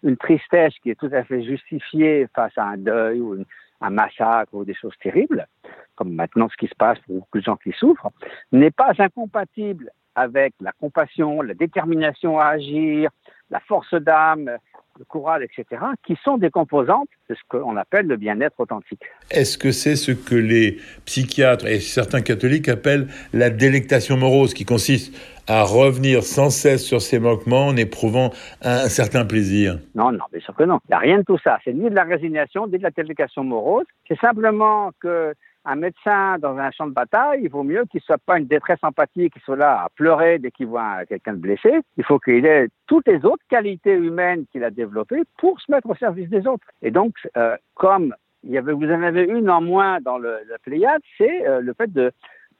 une 0.03 0.17
tristesse 0.17 0.75
qui 0.83 0.91
est 0.91 0.99
tout 0.99 1.09
à 1.11 1.23
fait 1.23 1.43
justifiée 1.43 2.27
face 2.35 2.55
à 2.55 2.65
un 2.65 2.77
deuil 2.77 3.19
ou 3.19 3.33
une, 3.33 3.45
un 3.81 3.89
massacre 3.89 4.53
ou 4.53 4.63
des 4.63 4.75
choses 4.75 4.93
terribles, 5.01 5.47
comme 5.95 6.13
maintenant 6.13 6.49
ce 6.49 6.57
qui 6.57 6.67
se 6.67 6.75
passe 6.75 6.99
pour 6.99 7.15
beaucoup 7.15 7.39
de 7.39 7.43
gens 7.43 7.57
qui 7.57 7.71
souffrent, 7.71 8.09
n'est 8.51 8.71
pas 8.71 8.93
incompatible 8.97 9.91
avec 10.15 10.53
la 10.61 10.71
compassion, 10.71 11.41
la 11.41 11.53
détermination 11.53 12.39
à 12.39 12.45
agir, 12.47 13.09
la 13.49 13.59
force 13.59 13.93
d'âme, 13.93 14.49
le 14.97 15.05
courage, 15.05 15.43
etc., 15.43 15.81
qui 16.05 16.17
sont 16.23 16.37
des 16.37 16.49
composantes 16.49 17.09
de 17.29 17.35
ce 17.35 17.41
qu'on 17.49 17.75
appelle 17.75 18.07
le 18.07 18.15
bien-être 18.15 18.59
authentique. 18.59 19.01
Est-ce 19.29 19.57
que 19.57 19.71
c'est 19.71 19.95
ce 19.95 20.11
que 20.11 20.35
les 20.35 20.77
psychiatres 21.05 21.67
et 21.67 21.79
certains 21.79 22.21
catholiques 22.21 22.69
appellent 22.69 23.07
la 23.33 23.49
délectation 23.49 24.15
morose, 24.15 24.53
qui 24.53 24.63
consiste 24.63 25.13
à 25.47 25.63
revenir 25.63 26.23
sans 26.23 26.49
cesse 26.49 26.83
sur 26.83 27.01
ses 27.01 27.19
manquements 27.19 27.67
en 27.67 27.75
éprouvant 27.75 28.31
un, 28.61 28.87
certain 28.87 29.25
plaisir? 29.25 29.79
Non, 29.95 30.11
non, 30.11 30.25
bien 30.31 30.41
sûr 30.41 30.55
que 30.55 30.63
non. 30.63 30.79
Il 30.85 30.91
n'y 30.91 30.95
a 30.95 30.99
rien 30.99 31.17
de 31.19 31.23
tout 31.23 31.37
ça. 31.43 31.59
C'est 31.65 31.73
ni 31.73 31.89
de 31.89 31.95
la 31.95 32.03
résignation, 32.03 32.67
ni 32.67 32.77
de 32.77 32.83
la 32.83 32.91
délectation 32.91 33.43
morose. 33.43 33.85
C'est 34.07 34.19
simplement 34.19 34.91
que 35.01 35.33
un 35.65 35.75
médecin 35.75 36.37
dans 36.39 36.57
un 36.57 36.71
champ 36.71 36.87
de 36.87 36.93
bataille, 36.93 37.41
il 37.43 37.49
vaut 37.49 37.63
mieux 37.63 37.85
qu'il 37.85 38.01
soit 38.01 38.17
pas 38.17 38.37
une 38.37 38.45
détresse 38.45 38.79
empathique, 38.83 39.33
qu'il 39.33 39.41
soit 39.41 39.55
là 39.55 39.83
à 39.83 39.89
pleurer 39.95 40.39
dès 40.39 40.51
qu'il 40.51 40.67
voit 40.67 41.05
quelqu'un 41.05 41.33
de 41.33 41.39
blessé. 41.39 41.79
Il 41.97 42.03
faut 42.03 42.19
qu'il 42.19 42.45
ait 42.45 42.67
toutes 42.87 43.07
les 43.07 43.25
autres 43.25 43.43
qualités 43.49 43.93
humaines 43.93 44.45
qu'il 44.51 44.63
a 44.63 44.69
développées 44.69 45.23
pour 45.37 45.59
se 45.59 45.71
mettre 45.71 45.89
au 45.89 45.95
service 45.95 46.29
des 46.29 46.45
autres. 46.47 46.65
Et 46.81 46.91
donc, 46.91 47.15
euh, 47.35 47.57
comme 47.73 48.13
il 48.43 48.51
y 48.51 48.57
avait, 48.57 48.73
vous 48.73 48.85
en 48.85 49.01
avez 49.01 49.23
une 49.23 49.49
en 49.49 49.61
moins 49.61 49.99
dans 50.01 50.19
le, 50.19 50.37
la 50.49 50.59
Pléiade, 50.59 51.01
c'est 51.17 51.47
euh, 51.47 51.61
le 51.61 51.73
fait 51.73 51.91
de, 51.91 52.11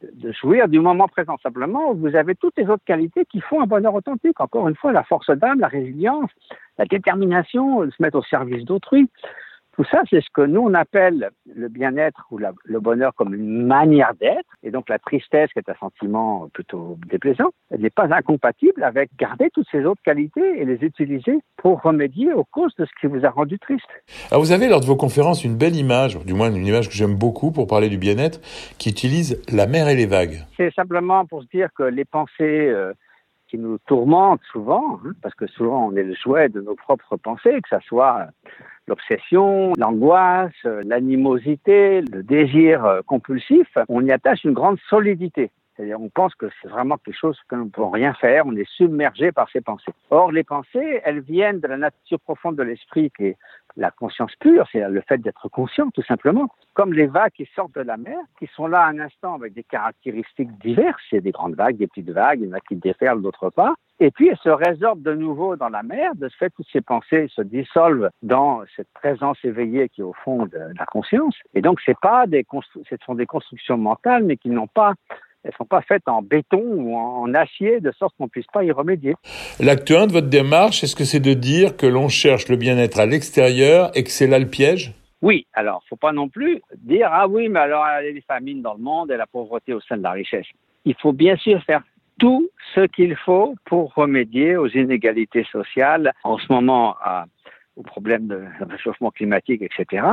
de 0.02 0.32
jouir 0.32 0.68
du 0.68 0.80
moment 0.80 1.08
présent. 1.08 1.38
Simplement, 1.44 1.94
vous 1.94 2.16
avez 2.16 2.34
toutes 2.36 2.58
les 2.58 2.68
autres 2.68 2.84
qualités 2.86 3.26
qui 3.26 3.40
font 3.40 3.62
un 3.62 3.68
bonheur 3.68 3.94
authentique. 3.94 4.40
Encore 4.40 4.68
une 4.68 4.76
fois, 4.76 4.92
la 4.92 5.04
force 5.04 5.30
d'âme, 5.30 5.60
la 5.60 5.68
résilience, 5.68 6.32
la 6.78 6.86
détermination, 6.86 7.90
se 7.90 8.02
mettre 8.02 8.18
au 8.18 8.24
service 8.24 8.66
d'autrui. 8.66 9.10
Tout 9.76 9.84
ça, 9.92 10.02
c'est 10.10 10.22
ce 10.22 10.30
que 10.34 10.42
nous, 10.42 10.62
on 10.62 10.74
appelle 10.74 11.32
le 11.54 11.68
bien-être 11.68 12.28
ou 12.32 12.38
la, 12.38 12.54
le 12.64 12.80
bonheur 12.80 13.14
comme 13.14 13.34
une 13.34 13.66
manière 13.66 14.14
d'être. 14.20 14.50
Et 14.64 14.72
donc, 14.72 14.88
la 14.88 15.00
tristesse, 15.00 15.52
qui 15.52 15.60
est 15.60 15.70
un 15.70 15.76
sentiment 15.76 16.48
plutôt 16.54 16.98
déplaisant, 17.08 17.50
elle 17.70 17.82
n'est 17.82 17.90
pas 17.90 18.08
incompatible 18.10 18.84
avec 18.84 19.10
garder 19.20 19.50
toutes 19.54 19.68
ces 19.70 19.84
autres 19.84 20.02
qualités 20.04 20.62
et 20.62 20.64
les 20.64 20.82
utiliser 20.82 21.40
pour 21.58 21.82
remédier 21.82 22.32
aux 22.32 22.46
causes 22.46 22.74
de 22.78 22.86
ce 22.86 22.92
qui 23.02 23.08
vous 23.08 23.26
a 23.26 23.30
rendu 23.30 23.60
triste. 23.60 23.90
Alors, 24.32 24.42
vous 24.42 24.54
avez, 24.54 24.70
lors 24.70 24.80
de 24.80 24.86
vos 24.86 24.96
conférences, 24.96 25.44
une 25.44 25.58
belle 25.58 25.76
image, 25.76 26.18
du 26.26 26.34
moins 26.34 26.50
une 26.50 26.66
image 26.66 26.88
que 26.88 26.96
j'aime 26.96 27.16
beaucoup 27.16 27.52
pour 27.52 27.68
parler 27.68 27.90
du 27.90 27.98
bien-être, 27.98 28.40
qui 28.78 28.90
utilise 28.90 29.42
la 29.52 29.68
mer 29.68 29.90
et 29.90 29.96
les 29.96 30.06
vagues. 30.06 30.40
C'est 30.56 30.74
simplement 30.74 31.26
pour 31.26 31.44
se 31.44 31.48
dire 31.48 31.68
que 31.76 31.84
les 31.84 32.06
pensées 32.06 32.32
euh, 32.42 32.94
qui 33.50 33.58
nous 33.58 33.78
tourmentent 33.80 34.42
souvent, 34.52 35.00
hein, 35.04 35.12
parce 35.22 35.36
que 35.36 35.48
souvent 35.48 35.88
on 35.88 35.96
est 35.96 36.04
le 36.04 36.16
jouet 36.16 36.50
de 36.50 36.62
nos 36.62 36.76
propres 36.76 37.18
pensées, 37.18 37.60
que 37.62 37.70
ça 37.70 37.80
soit 37.82 38.28
l'obsession, 38.88 39.74
l'angoisse, 39.78 40.64
l'animosité, 40.64 42.02
le 42.02 42.24
désir 42.24 43.02
compulsif, 43.06 43.68
on 43.90 44.06
y 44.06 44.12
attache 44.12 44.44
une 44.44 44.54
grande 44.54 44.78
solidité. 44.90 45.52
C'est-à-dire, 45.76 46.00
on 46.00 46.10
pense 46.10 46.34
que 46.36 46.48
c'est 46.62 46.70
vraiment 46.70 46.98
quelque 46.98 47.18
chose 47.18 47.38
que 47.50 47.56
nous 47.56 47.66
ne 47.66 47.70
pouvons 47.70 47.90
rien 47.90 48.14
faire, 48.14 48.46
on 48.46 48.56
est 48.56 48.70
submergé 48.72 49.32
par 49.32 49.50
ces 49.50 49.62
pensées. 49.62 49.94
Or, 50.10 50.32
les 50.32 50.44
pensées, 50.44 51.02
elles 51.04 51.20
viennent 51.20 51.60
de 51.60 51.68
la 51.68 51.78
nature 51.78 52.20
profonde 52.20 52.56
de 52.56 52.64
l'esprit, 52.64 53.12
qui 53.16 53.26
est 53.26 53.38
la 53.78 53.92
conscience 53.92 54.34
pure, 54.40 54.66
c'est 54.72 54.88
le 54.88 55.02
fait 55.02 55.18
d'être 55.18 55.50
conscient, 55.50 55.90
tout 55.90 56.04
simplement. 56.04 56.50
Comme 56.74 56.94
les 56.94 57.08
vagues 57.08 57.32
qui 57.32 57.48
sortent 57.56 57.76
de 57.76 57.82
la 57.82 57.98
mer, 57.98 58.18
qui 58.40 58.48
sont 58.56 58.68
là 58.68 58.86
un 58.86 59.00
instant 59.00 59.34
avec 59.34 59.54
des 59.54 59.64
caractéristiques 59.64 60.58
diverses. 60.60 61.02
Il 61.12 61.16
y 61.16 61.18
a 61.18 61.22
des 61.22 61.32
grandes 61.32 61.56
vagues, 61.56 61.78
des 61.78 61.88
petites 61.88 62.10
vagues, 62.10 62.40
il 62.42 62.48
y 62.48 62.50
en 62.50 62.54
a 62.54 62.62
qui 62.62 62.76
déferlent, 62.76 63.22
d'autres 63.22 63.50
pas. 63.50 63.76
Et 64.00 64.12
puis, 64.12 64.28
elles 64.28 64.38
se 64.38 64.50
résorbent 64.50 65.02
de 65.02 65.14
nouveau 65.14 65.56
dans 65.56 65.70
la 65.70 65.84
mer. 65.84 66.16
De 66.16 66.28
ce 66.28 66.36
fait, 66.36 66.50
toutes 66.50 66.68
ces 66.72 66.82
pensées 66.82 67.28
se 67.30 67.42
dissolvent 67.42 68.10
dans 68.24 68.62
cette 68.76 68.90
présence 68.94 69.38
éveillée 69.44 69.88
qui 69.88 70.02
est 70.02 70.06
au 70.06 70.14
fond 70.24 70.46
de 70.46 70.60
la 70.78 70.86
conscience. 70.86 71.36
Et 71.54 71.62
donc, 71.62 71.80
c'est 71.86 72.00
pas 72.00 72.28
des 72.28 72.46
ce 72.62 72.96
sont 73.06 73.16
des 73.16 73.26
constructions 73.26 73.78
mentales, 73.78 74.24
mais 74.24 74.36
qui 74.36 74.50
n'ont 74.50 74.68
pas 74.68 74.94
elles 75.46 75.52
ne 75.52 75.58
sont 75.58 75.66
pas 75.66 75.82
faites 75.82 76.08
en 76.08 76.24
béton 76.24 76.60
ou 76.60 76.98
en 76.98 77.32
acier 77.36 77.80
de 77.80 77.92
sorte 77.92 78.16
qu'on 78.18 78.24
ne 78.24 78.30
puisse 78.30 78.48
pas 78.52 78.64
y 78.64 78.72
remédier. 78.72 79.14
L'acte 79.60 79.92
1 79.92 80.08
de 80.08 80.12
votre 80.14 80.28
démarche, 80.28 80.84
est-ce 80.84 80.96
que 80.96 81.04
c'est 81.04 81.20
de 81.20 81.36
dire 81.36 81.78
que 81.78 81.86
l'on 81.86 82.10
cherche 82.10 82.50
le 82.50 82.56
bien-être 82.56 83.00
à 83.00 83.06
l'extérieur 83.06 83.92
et 83.94 84.04
que 84.04 84.10
c'est 84.10 84.26
là 84.26 84.40
le 84.40 84.48
piège? 84.48 84.94
Oui, 85.22 85.46
alors 85.54 85.82
il 85.84 85.86
ne 85.86 85.90
faut 85.90 85.96
pas 85.98 86.14
non 86.14 86.30
plus 86.30 86.62
dire 86.78 87.10
ah 87.12 87.28
oui, 87.28 87.48
mais 87.48 87.60
alors 87.60 87.86
il 88.02 88.08
y 88.08 88.10
a 88.10 88.14
des 88.14 88.22
famines 88.22 88.64
dans 88.64 88.74
le 88.74 88.82
monde 88.82 89.12
et 89.12 89.18
la 89.18 89.28
pauvreté 89.28 89.74
au 89.74 89.82
sein 89.82 89.98
de 89.98 90.04
la 90.04 90.12
richesse. 90.12 90.48
Il 90.84 90.96
faut 91.00 91.14
bien 91.14 91.36
sûr 91.36 91.62
faire 91.64 91.84
tout 92.18 92.50
ce 92.74 92.82
qu'il 92.88 93.16
faut 93.16 93.54
pour 93.66 93.94
remédier 93.94 94.58
aux 94.58 94.68
inégalités 94.68 95.46
sociales, 95.52 96.12
en 96.24 96.40
ce 96.40 96.52
moment 96.52 96.96
à, 97.04 97.26
aux 97.76 97.84
problèmes 97.84 98.28
de 98.28 98.44
réchauffement 98.62 99.12
climatique, 99.12 99.62
etc. 99.62 100.06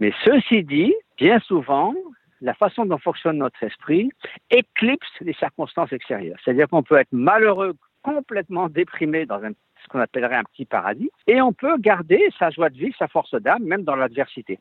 Mais 0.00 0.12
ceci 0.24 0.64
dit, 0.64 0.94
bien 1.16 1.38
souvent, 1.40 1.94
la 2.40 2.54
façon 2.54 2.86
dont 2.86 2.98
fonctionne 2.98 3.38
notre 3.38 3.62
esprit 3.62 4.10
éclipse 4.50 5.08
les 5.20 5.34
circonstances 5.34 5.92
extérieures. 5.92 6.38
C'est-à-dire 6.44 6.68
qu'on 6.68 6.82
peut 6.82 6.96
être 6.96 7.12
malheureux, 7.12 7.74
complètement 8.02 8.68
déprimé 8.68 9.26
dans 9.26 9.40
ce 9.40 9.88
qu'on 9.88 9.98
appellerait 9.98 10.36
un 10.36 10.44
petit 10.44 10.64
paradis, 10.64 11.10
et 11.26 11.40
on 11.40 11.52
peut 11.52 11.76
garder 11.78 12.30
sa 12.38 12.50
joie 12.50 12.70
de 12.70 12.76
vivre, 12.76 12.96
sa 12.98 13.08
force 13.08 13.34
d'âme, 13.34 13.64
même 13.64 13.82
dans 13.82 13.96
l'adversité. 13.96 14.58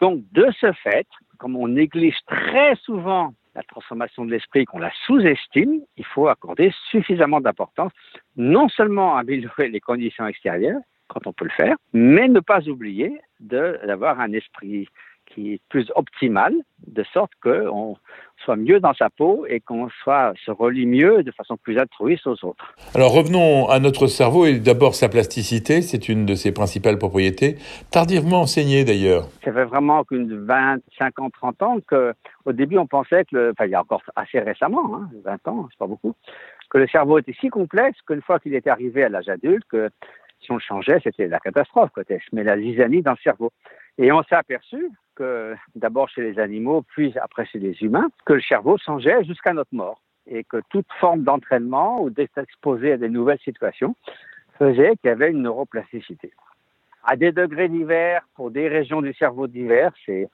Donc, 0.00 0.22
de 0.32 0.46
ce 0.60 0.72
fait, 0.72 1.06
comme 1.38 1.56
on 1.56 1.68
néglige 1.68 2.18
très 2.26 2.74
souvent 2.76 3.34
la 3.54 3.62
transformation 3.62 4.24
de 4.26 4.32
l'esprit, 4.32 4.66
qu'on 4.66 4.78
la 4.78 4.92
sous-estime, 5.06 5.80
il 5.96 6.04
faut 6.04 6.28
accorder 6.28 6.72
suffisamment 6.90 7.40
d'importance, 7.40 7.92
non 8.36 8.68
seulement 8.68 9.16
à 9.16 9.20
améliorer 9.20 9.68
les 9.68 9.80
conditions 9.80 10.26
extérieures, 10.26 10.80
quand 11.08 11.26
on 11.26 11.32
peut 11.32 11.44
le 11.44 11.50
faire, 11.50 11.76
mais 11.92 12.28
ne 12.28 12.40
pas 12.40 12.68
oublier 12.68 13.20
d'avoir 13.40 14.20
un 14.20 14.32
esprit 14.32 14.88
qui 15.26 15.54
est 15.54 15.60
plus 15.68 15.90
optimale, 15.94 16.54
de 16.86 17.04
sorte 17.12 17.32
qu'on 17.42 17.96
soit 18.44 18.56
mieux 18.56 18.80
dans 18.80 18.94
sa 18.94 19.10
peau 19.10 19.44
et 19.48 19.60
qu'on 19.60 19.88
soit 20.02 20.32
se 20.44 20.50
relie 20.50 20.86
mieux 20.86 21.22
de 21.22 21.30
façon 21.32 21.56
plus 21.56 21.78
altruiste 21.78 22.26
aux 22.26 22.44
autres. 22.44 22.74
Alors 22.94 23.12
revenons 23.12 23.68
à 23.68 23.78
notre 23.80 24.06
cerveau 24.06 24.46
et 24.46 24.58
d'abord 24.58 24.94
sa 24.94 25.08
plasticité, 25.08 25.82
c'est 25.82 26.08
une 26.08 26.26
de 26.26 26.34
ses 26.34 26.52
principales 26.52 26.98
propriétés, 26.98 27.56
tardivement 27.90 28.40
enseignée 28.40 28.84
d'ailleurs. 28.84 29.28
Ça 29.44 29.52
fait 29.52 29.64
vraiment 29.64 30.04
qu'une 30.04 30.44
20, 30.46 30.78
50, 30.98 31.32
30 31.32 31.62
ans 31.62 31.78
que 31.86 32.12
au 32.44 32.52
début 32.52 32.78
on 32.78 32.86
pensait 32.86 33.24
que, 33.24 33.52
enfin 33.52 33.66
il 33.66 33.72
y 33.72 33.74
a 33.74 33.80
encore 33.80 34.02
assez 34.14 34.38
récemment, 34.38 34.96
hein, 34.96 35.10
20 35.24 35.48
ans, 35.48 35.68
c'est 35.70 35.78
pas 35.78 35.86
beaucoup, 35.86 36.14
que 36.70 36.78
le 36.78 36.88
cerveau 36.88 37.18
était 37.18 37.34
si 37.40 37.48
complexe 37.48 37.98
qu'une 38.06 38.22
fois 38.22 38.38
qu'il 38.38 38.54
était 38.54 38.70
arrivé 38.70 39.04
à 39.04 39.08
l'âge 39.08 39.28
adulte, 39.28 39.64
que 39.68 39.90
si 40.40 40.52
on 40.52 40.56
le 40.56 40.60
changeait, 40.60 41.00
c'était 41.02 41.28
la 41.28 41.40
catastrophe, 41.40 41.90
quoi. 41.92 42.02
Mets 42.32 42.44
la 42.44 42.58
zizanie 42.58 43.02
dans 43.02 43.12
le 43.12 43.16
cerveau. 43.22 43.50
Et 43.98 44.12
on 44.12 44.22
s'est 44.22 44.34
aperçu 44.34 44.90
que, 45.16 45.54
d'abord 45.74 46.08
chez 46.08 46.22
les 46.22 46.38
animaux, 46.38 46.82
puis 46.82 47.14
après 47.18 47.46
chez 47.46 47.58
les 47.58 47.82
humains, 47.82 48.08
que 48.24 48.34
le 48.34 48.42
cerveau 48.42 48.78
changeait 48.78 49.24
jusqu'à 49.24 49.52
notre 49.52 49.74
mort. 49.74 50.00
Et 50.28 50.44
que 50.44 50.58
toute 50.70 50.86
forme 51.00 51.22
d'entraînement 51.22 52.02
ou 52.02 52.10
d'être 52.10 52.38
exposé 52.38 52.92
à 52.92 52.96
des 52.96 53.08
nouvelles 53.08 53.38
situations 53.44 53.94
faisait 54.58 54.96
qu'il 54.96 55.08
y 55.08 55.12
avait 55.12 55.30
une 55.30 55.42
neuroplasticité. 55.42 56.32
À 57.04 57.16
des 57.16 57.32
degrés 57.32 57.68
divers, 57.68 58.22
pour 58.34 58.50
des 58.50 58.68
régions 58.68 59.02
du 59.02 59.14
cerveau 59.14 59.46
divers, 59.46 59.92
c'est 60.04 60.28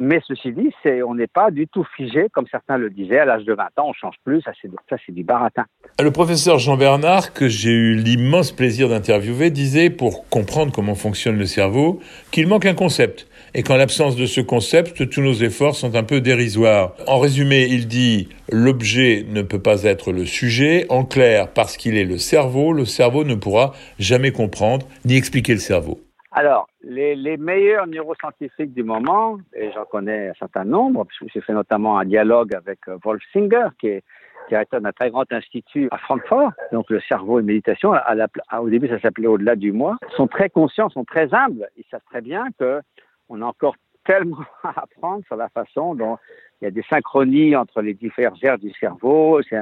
mais 0.00 0.20
ceci 0.26 0.52
dit, 0.52 0.72
on 1.06 1.14
n'est 1.14 1.26
pas 1.26 1.50
du 1.50 1.68
tout 1.68 1.84
figé, 1.96 2.26
comme 2.32 2.46
certains 2.50 2.78
le 2.78 2.88
disaient, 2.88 3.18
à 3.18 3.26
l'âge 3.26 3.44
de 3.44 3.52
20 3.52 3.64
ans, 3.76 3.88
on 3.88 3.92
change 3.92 4.16
plus, 4.24 4.40
ça 4.40 4.52
c'est, 4.60 4.70
ça 4.88 4.96
c'est 5.04 5.12
du 5.12 5.22
baratin. 5.22 5.66
Le 6.02 6.10
professeur 6.10 6.58
Jean 6.58 6.78
Bernard, 6.78 7.34
que 7.34 7.48
j'ai 7.48 7.70
eu 7.70 7.94
l'immense 7.94 8.50
plaisir 8.50 8.88
d'interviewer, 8.88 9.50
disait, 9.50 9.90
pour 9.90 10.26
comprendre 10.30 10.72
comment 10.72 10.94
fonctionne 10.94 11.36
le 11.36 11.44
cerveau, 11.44 12.00
qu'il 12.30 12.48
manque 12.48 12.64
un 12.64 12.74
concept, 12.74 13.28
et 13.52 13.62
qu'en 13.62 13.76
l'absence 13.76 14.16
de 14.16 14.24
ce 14.24 14.40
concept, 14.40 15.08
tous 15.10 15.20
nos 15.20 15.34
efforts 15.34 15.76
sont 15.76 15.94
un 15.94 16.04
peu 16.04 16.22
dérisoires. 16.22 16.94
En 17.06 17.18
résumé, 17.18 17.66
il 17.70 17.86
dit, 17.86 18.30
l'objet 18.50 19.26
ne 19.28 19.42
peut 19.42 19.60
pas 19.60 19.82
être 19.84 20.12
le 20.12 20.24
sujet, 20.24 20.86
en 20.88 21.04
clair, 21.04 21.48
parce 21.52 21.76
qu'il 21.76 21.96
est 21.96 22.04
le 22.04 22.16
cerveau, 22.16 22.72
le 22.72 22.86
cerveau 22.86 23.24
ne 23.24 23.34
pourra 23.34 23.74
jamais 23.98 24.32
comprendre 24.32 24.86
ni 25.04 25.16
expliquer 25.16 25.52
le 25.52 25.60
cerveau. 25.60 26.00
Alors, 26.32 26.68
les, 26.82 27.16
les, 27.16 27.36
meilleurs 27.36 27.88
neuroscientifiques 27.88 28.72
du 28.72 28.84
moment, 28.84 29.38
et 29.52 29.72
j'en 29.72 29.84
connais 29.84 30.28
un 30.28 30.34
certain 30.34 30.64
nombre, 30.64 31.04
puisque 31.04 31.32
j'ai 31.32 31.40
fait 31.40 31.52
notamment 31.52 31.98
un 31.98 32.04
dialogue 32.04 32.54
avec 32.54 32.78
euh, 32.88 32.98
Wolf 33.04 33.20
Singer, 33.32 33.66
qui 33.80 33.88
est 33.88 34.04
directeur 34.48 34.80
d'un 34.80 34.92
très 34.92 35.10
grand 35.10 35.30
institut 35.32 35.88
à 35.90 35.98
Francfort, 35.98 36.52
donc 36.72 36.88
le 36.90 37.00
cerveau 37.00 37.40
et 37.40 37.42
méditation, 37.42 37.92
à 37.92 38.14
la, 38.14 38.28
au 38.60 38.68
début 38.68 38.88
ça 38.88 39.00
s'appelait 39.00 39.26
au-delà 39.26 39.56
du 39.56 39.72
moi, 39.72 39.96
sont 40.16 40.28
très 40.28 40.50
conscients, 40.50 40.88
sont 40.88 41.04
très 41.04 41.32
humbles, 41.34 41.68
ils 41.76 41.84
savent 41.90 42.04
très 42.10 42.20
bien 42.20 42.46
qu'on 42.58 43.42
a 43.42 43.44
encore 43.44 43.74
tellement 44.04 44.44
à 44.62 44.82
apprendre 44.82 45.24
sur 45.26 45.36
la 45.36 45.48
façon 45.48 45.94
dont 45.94 46.18
il 46.60 46.66
y 46.66 46.68
a 46.68 46.70
des 46.70 46.84
synchronies 46.90 47.56
entre 47.56 47.80
les 47.80 47.94
différentes 47.94 48.42
aires 48.44 48.58
du 48.58 48.70
cerveau, 48.72 49.40
c'est 49.48 49.58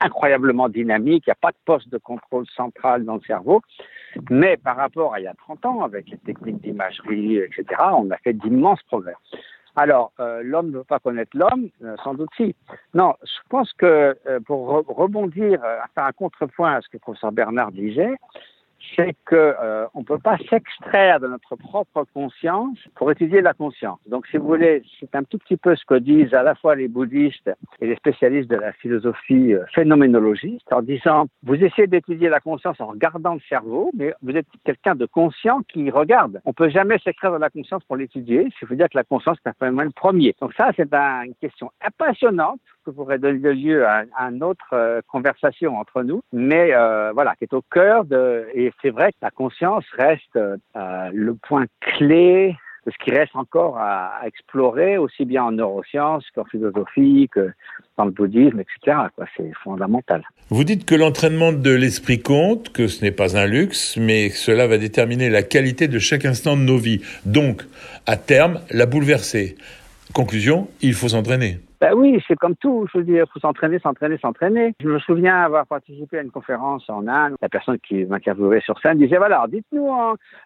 incroyablement 0.00 0.68
dynamique, 0.68 1.24
il 1.26 1.30
n'y 1.30 1.32
a 1.32 1.38
pas 1.40 1.50
de 1.50 1.56
poste 1.64 1.88
de 1.88 1.98
contrôle 1.98 2.46
central 2.54 3.04
dans 3.04 3.16
le 3.16 3.20
cerveau. 3.22 3.60
Mais 4.30 4.56
par 4.56 4.76
rapport 4.76 5.14
à 5.14 5.20
il 5.20 5.24
y 5.24 5.26
a 5.26 5.34
30 5.34 5.66
ans, 5.66 5.82
avec 5.82 6.08
les 6.08 6.18
techniques 6.18 6.60
d'imagerie, 6.60 7.38
etc., 7.38 7.64
on 7.92 8.10
a 8.10 8.16
fait 8.18 8.34
d'immenses 8.34 8.82
progrès. 8.84 9.14
Alors, 9.76 10.12
euh, 10.18 10.42
l'homme 10.42 10.70
ne 10.70 10.78
veut 10.78 10.84
pas 10.84 10.98
connaître 10.98 11.36
l'homme, 11.36 11.68
euh, 11.84 11.94
sans 12.02 12.14
doute 12.14 12.30
si. 12.36 12.54
Non, 12.94 13.14
je 13.22 13.48
pense 13.48 13.72
que 13.74 14.16
euh, 14.26 14.40
pour 14.40 14.66
rebondir, 14.88 15.60
faire 15.94 16.04
un 16.04 16.12
contrepoint 16.12 16.74
à 16.74 16.80
ce 16.80 16.88
que 16.88 16.94
le 16.94 17.00
professeur 17.00 17.30
Bernard 17.30 17.70
disait, 17.70 18.14
c'est 18.94 19.14
qu'on 19.26 19.36
euh, 19.36 19.86
ne 19.94 20.04
peut 20.04 20.18
pas 20.18 20.38
s'extraire 20.50 21.20
de 21.20 21.28
notre 21.28 21.56
propre 21.56 22.04
conscience 22.14 22.78
pour 22.94 23.10
étudier 23.10 23.40
la 23.40 23.54
conscience. 23.54 23.98
Donc, 24.06 24.26
si 24.26 24.36
vous 24.36 24.46
voulez, 24.46 24.82
c'est 25.00 25.14
un 25.14 25.24
tout 25.24 25.38
petit 25.38 25.56
peu 25.56 25.74
ce 25.76 25.84
que 25.84 25.94
disent 25.94 26.34
à 26.34 26.42
la 26.42 26.54
fois 26.54 26.74
les 26.74 26.88
bouddhistes 26.88 27.50
et 27.80 27.86
les 27.86 27.96
spécialistes 27.96 28.50
de 28.50 28.56
la 28.56 28.72
philosophie 28.72 29.54
euh, 29.54 29.64
phénoménologiste, 29.74 30.72
en 30.72 30.82
disant, 30.82 31.26
vous 31.42 31.54
essayez 31.54 31.86
d'étudier 31.86 32.28
la 32.28 32.40
conscience 32.40 32.80
en 32.80 32.86
regardant 32.86 33.34
le 33.34 33.40
cerveau, 33.48 33.90
mais 33.94 34.14
vous 34.22 34.36
êtes 34.36 34.46
quelqu'un 34.64 34.94
de 34.94 35.06
conscient 35.06 35.60
qui 35.68 35.90
regarde. 35.90 36.40
On 36.44 36.52
peut 36.52 36.68
jamais 36.68 36.98
s'extraire 36.98 37.32
de 37.32 37.38
la 37.38 37.50
conscience 37.50 37.82
pour 37.84 37.96
l'étudier, 37.96 38.48
il 38.62 38.66
faut 38.66 38.74
dire 38.74 38.88
que 38.88 38.96
la 38.96 39.04
conscience 39.04 39.38
est 39.44 39.48
un 39.48 39.54
phénomène 39.58 39.92
premier. 39.92 40.34
Donc 40.40 40.54
ça, 40.54 40.70
c'est 40.76 40.92
une 40.92 41.34
question 41.40 41.70
passionnante 41.96 42.60
que 42.88 42.94
pourrait 42.94 43.18
donner 43.18 43.54
lieu 43.54 43.86
à, 43.86 44.04
une 44.18 44.42
autre 44.42 44.72
euh, 44.72 45.00
conversation 45.08 45.76
entre 45.76 46.02
nous, 46.02 46.22
mais 46.32 46.72
voilà, 47.14 47.34
qui 47.36 47.44
est 47.44 47.54
au 47.54 47.62
cœur 47.62 48.04
de... 48.04 48.46
Et 48.54 48.72
c'est 48.82 48.90
vrai 48.90 49.12
que 49.12 49.18
la 49.22 49.30
conscience 49.30 49.84
reste 49.96 50.36
euh, 50.36 51.10
le 51.12 51.34
point 51.34 51.66
clé 51.80 52.56
de 52.86 52.92
ce 52.92 53.04
qui 53.04 53.10
reste 53.10 53.34
encore 53.34 53.76
à, 53.78 54.20
explorer, 54.26 54.96
aussi 54.96 55.24
bien 55.24 55.44
en 55.44 55.52
neurosciences 55.52 56.24
qu'en 56.34 56.44
philosophie, 56.44 57.28
que 57.30 57.50
dans 57.98 58.06
le 58.06 58.10
bouddhisme, 58.10 58.60
etc. 58.60 58.96
C'est 59.36 59.52
fondamental. 59.62 60.22
Vous 60.48 60.64
dites 60.64 60.86
que 60.86 60.94
l'entraînement 60.94 61.52
de 61.52 61.70
l'esprit 61.70 62.22
compte, 62.22 62.72
que 62.72 62.86
ce 62.86 63.04
n'est 63.04 63.10
pas 63.10 63.36
un 63.36 63.46
luxe, 63.46 63.98
mais 63.98 64.30
que 64.30 64.36
cela 64.36 64.66
va 64.66 64.78
déterminer 64.78 65.28
la 65.28 65.42
qualité 65.42 65.88
de 65.88 65.98
chaque 65.98 66.24
instant 66.24 66.56
de 66.56 66.62
nos 66.62 66.78
vies. 66.78 67.02
Donc, 67.26 67.62
à 68.06 68.16
terme, 68.16 68.60
la 68.70 68.86
bouleverser. 68.86 69.56
Conclusion, 70.14 70.68
il 70.80 70.94
faut 70.94 71.08
s'entraîner. 71.08 71.58
Ben 71.80 71.94
oui, 71.94 72.22
c'est 72.26 72.36
comme 72.36 72.56
tout. 72.56 72.86
Je 72.92 72.98
veux 72.98 73.04
dire, 73.04 73.24
faut 73.32 73.38
s'entraîner, 73.38 73.78
s'entraîner, 73.78 74.18
s'entraîner. 74.18 74.74
Je 74.80 74.88
me 74.88 74.98
souviens 74.98 75.36
avoir 75.36 75.66
participé 75.66 76.18
à 76.18 76.22
une 76.22 76.30
conférence 76.30 76.88
en 76.90 77.06
Inde. 77.06 77.36
La 77.40 77.48
personne 77.48 77.78
qui 77.78 78.04
m'interviewait 78.04 78.60
sur 78.60 78.78
scène 78.80 78.98
disait, 78.98 79.18
voilà, 79.18 79.44
dites-nous 79.48 79.88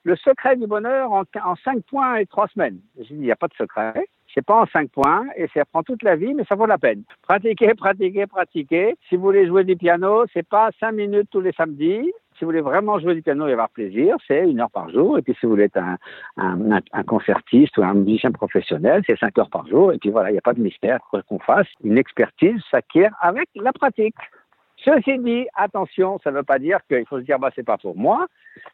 le 0.04 0.16
secret 0.16 0.56
du 0.56 0.66
bonheur 0.66 1.10
en, 1.10 1.22
en 1.44 1.56
cinq 1.56 1.82
points 1.84 2.16
et 2.16 2.26
trois 2.26 2.48
semaines. 2.48 2.78
J'ai 2.98 3.14
dit, 3.14 3.20
il 3.20 3.20
n'y 3.20 3.32
a 3.32 3.36
pas 3.36 3.48
de 3.48 3.54
secret. 3.54 4.06
C'est 4.34 4.44
pas 4.44 4.62
en 4.62 4.66
cinq 4.66 4.90
points 4.90 5.26
et 5.36 5.46
ça 5.54 5.64
prend 5.64 5.82
toute 5.82 6.02
la 6.02 6.16
vie, 6.16 6.34
mais 6.34 6.44
ça 6.44 6.54
vaut 6.54 6.66
la 6.66 6.78
peine. 6.78 7.02
Pratiquez, 7.22 7.74
pratiquez, 7.74 8.26
pratiquez. 8.26 8.96
Si 9.08 9.16
vous 9.16 9.22
voulez 9.22 9.46
jouer 9.46 9.64
du 9.64 9.76
piano, 9.76 10.24
c'est 10.32 10.46
pas 10.46 10.70
cinq 10.80 10.92
minutes 10.92 11.28
tous 11.30 11.40
les 11.40 11.52
samedis 11.52 12.10
si 12.42 12.44
vous 12.44 12.50
voulez 12.50 12.60
vraiment 12.60 12.98
jouer 12.98 13.14
du 13.14 13.22
piano 13.22 13.46
et 13.46 13.52
avoir 13.52 13.70
plaisir, 13.70 14.16
c'est 14.26 14.50
une 14.50 14.60
heure 14.60 14.70
par 14.72 14.90
jour. 14.90 15.16
Et 15.16 15.22
puis, 15.22 15.32
si 15.38 15.46
vous 15.46 15.52
voulez 15.52 15.66
être 15.66 15.78
un, 16.36 17.04
concertiste 17.06 17.78
ou 17.78 17.84
un 17.84 17.94
musicien 17.94 18.32
professionnel, 18.32 19.04
c'est 19.06 19.16
cinq 19.16 19.38
heures 19.38 19.48
par 19.48 19.64
jour. 19.68 19.92
Et 19.92 19.98
puis 19.98 20.10
voilà, 20.10 20.30
il 20.30 20.32
n'y 20.32 20.38
a 20.38 20.42
pas 20.42 20.52
de 20.52 20.60
mystère. 20.60 20.98
Quoi 21.08 21.22
qu'on 21.22 21.38
fasse, 21.38 21.68
une 21.84 21.98
expertise 21.98 22.60
s'acquiert 22.68 23.14
avec 23.20 23.48
la 23.54 23.72
pratique. 23.72 24.16
Ceci 24.84 25.20
dit, 25.20 25.46
attention, 25.54 26.18
ça 26.24 26.32
ne 26.32 26.38
veut 26.38 26.42
pas 26.42 26.58
dire 26.58 26.80
qu'il 26.88 27.06
faut 27.06 27.20
se 27.20 27.24
dire, 27.24 27.38
bah, 27.38 27.50
c'est 27.54 27.62
pas 27.62 27.78
pour 27.78 27.96
moi, 27.96 28.26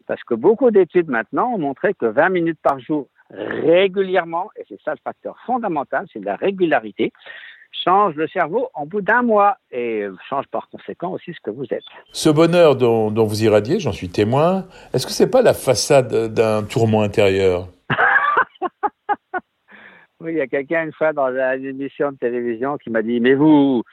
parce 0.07 0.25
que 0.25 0.33
beaucoup 0.33 0.71
d'études 0.71 1.11
maintenant 1.11 1.53
ont 1.53 1.59
montré 1.59 1.93
que 1.93 2.07
20 2.07 2.31
minutes 2.31 2.61
par 2.63 2.81
jour 2.81 3.07
régulièrement, 3.29 4.49
et 4.57 4.65
c'est 4.67 4.81
ça 4.81 4.93
le 4.93 5.01
facteur 5.05 5.37
fondamental, 5.45 6.07
c'est 6.11 6.25
la 6.25 6.37
régularité, 6.37 7.13
change 7.85 8.15
le 8.15 8.29
cerveau 8.29 8.69
en 8.75 8.87
bout 8.87 9.01
d'un 9.01 9.23
mois 9.23 9.57
et 9.71 10.07
change 10.29 10.47
par 10.49 10.69
conséquent 10.69 11.13
aussi 11.13 11.33
ce 11.33 11.41
que 11.43 11.51
vous 11.51 11.65
êtes. 11.71 11.85
Ce 12.13 12.29
bonheur 12.29 12.77
dont, 12.77 13.11
dont 13.11 13.25
vous 13.25 13.43
irradiez, 13.43 13.81
j'en 13.81 13.93
suis 13.93 14.09
témoin, 14.09 14.67
est-ce 14.93 15.07
que 15.07 15.13
c'est 15.13 15.31
pas 15.31 15.43
la 15.43 15.55
façade 15.55 16.33
d'un 16.33 16.63
tourment 16.65 17.03
intérieur? 17.03 17.69
Oui, 20.21 20.33
il 20.33 20.39
y 20.39 20.41
a 20.41 20.49
quelqu'un 20.49 20.83
une 20.83 20.93
fois 20.93 21.13
dans 21.13 21.29
une 21.29 21.65
émission 21.65 22.11
de 22.11 22.17
télévision 22.17 22.77
qui 22.77 22.91
m'a 22.91 23.03
dit 23.03 23.21
Mais 23.21 23.35
vous, 23.35 23.85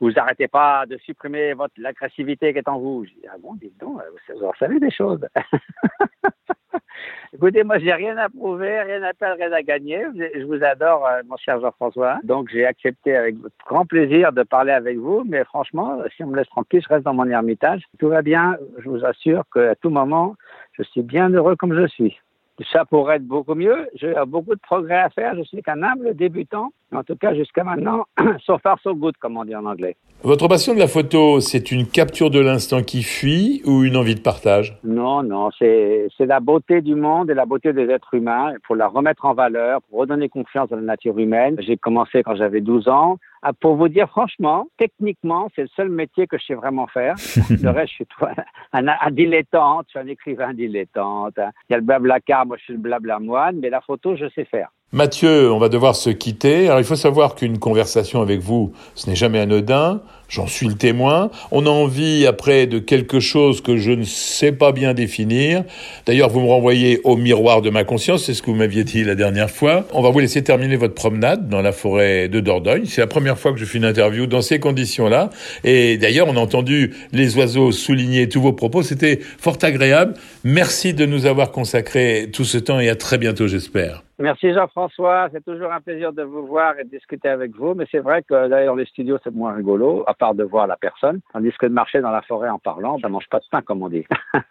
vous 0.00 0.10
arrêtez 0.16 0.48
pas 0.48 0.86
de 0.86 0.96
supprimer 0.96 1.52
votre 1.52 1.74
l'agressivité 1.76 2.54
qui 2.54 2.58
est 2.58 2.68
en 2.68 2.78
vous. 2.78 3.04
Je 3.04 3.10
dis 3.10 3.26
Ah 3.30 3.36
bon, 3.38 3.54
dites 3.56 3.78
donc, 3.78 4.00
vous 4.34 4.44
en 4.44 4.54
savez 4.58 4.80
des 4.80 4.90
choses. 4.90 5.20
Écoutez, 7.34 7.64
moi, 7.64 7.78
j'ai 7.80 7.92
rien 7.92 8.16
à 8.16 8.28
prouver, 8.28 8.80
rien 8.82 9.02
à 9.02 9.12
perdre, 9.12 9.42
rien 9.42 9.52
à 9.52 9.62
gagner. 9.62 10.04
Je 10.14 10.44
vous 10.44 10.62
adore, 10.62 11.04
euh, 11.04 11.20
mon 11.28 11.36
cher 11.36 11.60
Jean-François. 11.60 12.20
Donc, 12.22 12.48
j'ai 12.52 12.64
accepté 12.64 13.16
avec 13.16 13.34
grand 13.66 13.84
plaisir 13.84 14.32
de 14.32 14.44
parler 14.44 14.70
avec 14.70 14.98
vous. 14.98 15.24
Mais 15.26 15.42
franchement, 15.42 15.98
si 16.14 16.22
on 16.22 16.28
me 16.28 16.36
laisse 16.36 16.48
tranquille, 16.48 16.80
je 16.80 16.88
reste 16.88 17.04
dans 17.04 17.12
mon 17.12 17.28
ermitage. 17.28 17.82
Tout 17.98 18.08
va 18.08 18.22
bien. 18.22 18.56
Je 18.78 18.88
vous 18.88 19.04
assure 19.04 19.42
qu'à 19.52 19.74
tout 19.74 19.90
moment, 19.90 20.36
je 20.74 20.84
suis 20.84 21.02
bien 21.02 21.28
heureux 21.28 21.56
comme 21.56 21.74
je 21.74 21.88
suis. 21.88 22.20
Ça 22.72 22.84
pourrait 22.84 23.16
être 23.16 23.26
beaucoup 23.26 23.54
mieux. 23.54 23.88
J'ai 23.94 24.14
beaucoup 24.26 24.54
de 24.54 24.60
progrès 24.60 24.98
à 24.98 25.10
faire. 25.10 25.34
Je 25.36 25.42
suis 25.42 25.62
qu'un 25.62 25.82
humble 25.82 26.14
débutant. 26.14 26.70
En 26.94 27.02
tout 27.02 27.16
cas, 27.16 27.34
jusqu'à 27.34 27.64
maintenant, 27.64 28.04
so 28.46 28.58
far 28.58 28.78
so 28.80 28.94
good, 28.94 29.16
comme 29.18 29.36
on 29.36 29.44
dit 29.44 29.56
en 29.56 29.64
anglais. 29.64 29.96
Votre 30.22 30.48
passion 30.48 30.72
de 30.72 30.78
la 30.78 30.86
photo, 30.86 31.40
c'est 31.40 31.70
une 31.70 31.86
capture 31.86 32.30
de 32.30 32.40
l'instant 32.40 32.82
qui 32.82 33.02
fuit 33.02 33.60
ou 33.66 33.82
une 33.82 33.96
envie 33.96 34.14
de 34.14 34.20
partage? 34.20 34.78
Non, 34.84 35.22
non, 35.22 35.50
c'est 35.58 36.08
la 36.20 36.40
beauté 36.40 36.80
du 36.80 36.94
monde 36.94 37.28
et 37.30 37.34
la 37.34 37.44
beauté 37.44 37.72
des 37.72 37.90
êtres 37.90 38.14
humains. 38.14 38.52
Il 38.52 38.58
faut 38.66 38.74
la 38.74 38.86
remettre 38.86 39.26
en 39.26 39.34
valeur, 39.34 39.82
pour 39.82 39.98
redonner 39.98 40.28
confiance 40.28 40.72
à 40.72 40.76
la 40.76 40.82
nature 40.82 41.18
humaine. 41.18 41.56
J'ai 41.58 41.76
commencé 41.76 42.22
quand 42.22 42.36
j'avais 42.36 42.60
12 42.60 42.88
ans. 42.88 43.18
Ah, 43.46 43.52
pour 43.52 43.76
vous 43.76 43.88
dire 43.88 44.08
franchement, 44.08 44.68
techniquement, 44.78 45.50
c'est 45.54 45.60
le 45.60 45.68
seul 45.76 45.90
métier 45.90 46.26
que 46.26 46.38
je 46.38 46.46
sais 46.46 46.54
vraiment 46.54 46.86
faire. 46.86 47.14
le 47.50 47.68
reste, 47.68 47.90
je 47.90 47.96
suis 47.96 48.06
un, 48.72 48.86
un, 48.88 49.10
dilettante, 49.10 49.84
je 49.88 49.90
suis 49.90 49.98
un 49.98 50.10
écrivain 50.10 50.54
dilettante. 50.54 51.34
Il 51.36 51.72
y 51.72 51.74
a 51.74 51.76
le 51.76 51.84
blabla 51.84 52.20
car, 52.20 52.46
moi 52.46 52.56
je 52.56 52.64
suis 52.64 52.72
le 52.72 52.78
blabla 52.78 53.18
moine, 53.18 53.58
mais 53.60 53.68
la 53.68 53.82
photo, 53.82 54.16
je 54.16 54.30
sais 54.30 54.46
faire. 54.46 54.70
Mathieu, 54.94 55.50
on 55.50 55.58
va 55.58 55.68
devoir 55.68 55.96
se 55.96 56.08
quitter. 56.08 56.68
Alors 56.68 56.78
il 56.78 56.84
faut 56.84 56.94
savoir 56.94 57.34
qu'une 57.34 57.58
conversation 57.58 58.22
avec 58.22 58.38
vous, 58.38 58.72
ce 58.94 59.10
n'est 59.10 59.16
jamais 59.16 59.40
anodin. 59.40 60.02
J'en 60.28 60.46
suis 60.46 60.68
le 60.68 60.74
témoin. 60.74 61.32
On 61.50 61.66
a 61.66 61.68
envie 61.68 62.26
après 62.28 62.68
de 62.68 62.78
quelque 62.78 63.18
chose 63.18 63.60
que 63.60 63.76
je 63.76 63.90
ne 63.90 64.04
sais 64.04 64.52
pas 64.52 64.70
bien 64.70 64.94
définir. 64.94 65.64
D'ailleurs, 66.06 66.30
vous 66.30 66.40
me 66.40 66.46
renvoyez 66.46 67.00
au 67.02 67.16
miroir 67.16 67.60
de 67.60 67.70
ma 67.70 67.82
conscience, 67.82 68.24
c'est 68.24 68.34
ce 68.34 68.42
que 68.42 68.52
vous 68.52 68.56
m'aviez 68.56 68.84
dit 68.84 69.02
la 69.02 69.16
dernière 69.16 69.50
fois. 69.50 69.84
On 69.92 70.00
va 70.00 70.10
vous 70.10 70.20
laisser 70.20 70.44
terminer 70.44 70.76
votre 70.76 70.94
promenade 70.94 71.48
dans 71.48 71.60
la 71.60 71.72
forêt 71.72 72.28
de 72.28 72.38
Dordogne. 72.38 72.84
C'est 72.86 73.00
la 73.00 73.08
première 73.08 73.36
fois 73.36 73.52
que 73.52 73.58
je 73.58 73.64
fais 73.64 73.78
une 73.78 73.84
interview 73.84 74.26
dans 74.26 74.42
ces 74.42 74.60
conditions-là. 74.60 75.30
Et 75.64 75.98
d'ailleurs, 75.98 76.28
on 76.28 76.36
a 76.36 76.40
entendu 76.40 76.94
les 77.12 77.36
oiseaux 77.36 77.72
souligner 77.72 78.28
tous 78.28 78.40
vos 78.40 78.52
propos. 78.52 78.84
C'était 78.84 79.18
fort 79.38 79.58
agréable. 79.62 80.14
Merci 80.44 80.94
de 80.94 81.04
nous 81.04 81.26
avoir 81.26 81.50
consacré 81.50 82.30
tout 82.32 82.44
ce 82.44 82.58
temps 82.58 82.78
et 82.78 82.88
à 82.88 82.94
très 82.94 83.18
bientôt, 83.18 83.48
j'espère. 83.48 84.04
Merci 84.18 84.54
Jean-François, 84.54 85.28
c'est 85.32 85.44
toujours 85.44 85.72
un 85.72 85.80
plaisir 85.80 86.12
de 86.12 86.22
vous 86.22 86.46
voir 86.46 86.78
et 86.78 86.84
de 86.84 86.88
discuter 86.88 87.28
avec 87.28 87.56
vous, 87.56 87.74
mais 87.74 87.84
c'est 87.90 87.98
vrai 87.98 88.22
que 88.22 88.48
d'ailleurs 88.48 88.76
les 88.76 88.86
studios 88.86 89.18
c'est 89.24 89.34
moins 89.34 89.52
rigolo, 89.54 90.04
à 90.06 90.14
part 90.14 90.36
de 90.36 90.44
voir 90.44 90.68
la 90.68 90.76
personne, 90.76 91.20
tandis 91.32 91.50
que 91.58 91.66
de 91.66 91.72
marcher 91.72 92.00
dans 92.00 92.12
la 92.12 92.22
forêt 92.22 92.48
en 92.48 92.60
parlant, 92.60 92.96
ça 93.00 93.08
mange 93.08 93.28
pas 93.28 93.40
de 93.40 93.44
pain 93.50 93.62
comme 93.62 93.82
on 93.82 93.88
dit. 93.88 94.04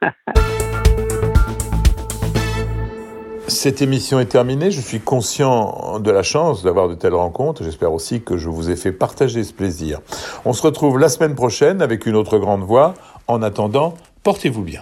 Cette 3.48 3.82
émission 3.82 4.20
est 4.20 4.26
terminée. 4.26 4.72
Je 4.72 4.82
suis 4.82 5.00
conscient 5.00 6.00
de 6.00 6.12
la 6.12 6.24
chance 6.24 6.64
d'avoir 6.64 6.88
de 6.88 6.96
telles 6.96 7.14
rencontres. 7.14 7.64
J'espère 7.64 7.94
aussi 7.94 8.24
que 8.24 8.38
je 8.38 8.50
vous 8.50 8.72
ai 8.72 8.76
fait 8.76 8.92
partager 8.92 9.44
ce 9.44 9.54
plaisir. 9.54 10.00
On 10.46 10.54
se 10.54 10.62
retrouve 10.62 10.98
la 10.98 11.10
semaine 11.10 11.36
prochaine 11.36 11.82
avec 11.82 12.06
une 12.06 12.16
autre 12.16 12.38
grande 12.38 12.64
voix. 12.64 12.94
En 13.28 13.42
attendant, 13.42 13.96
portez-vous 14.24 14.64
bien. 14.64 14.82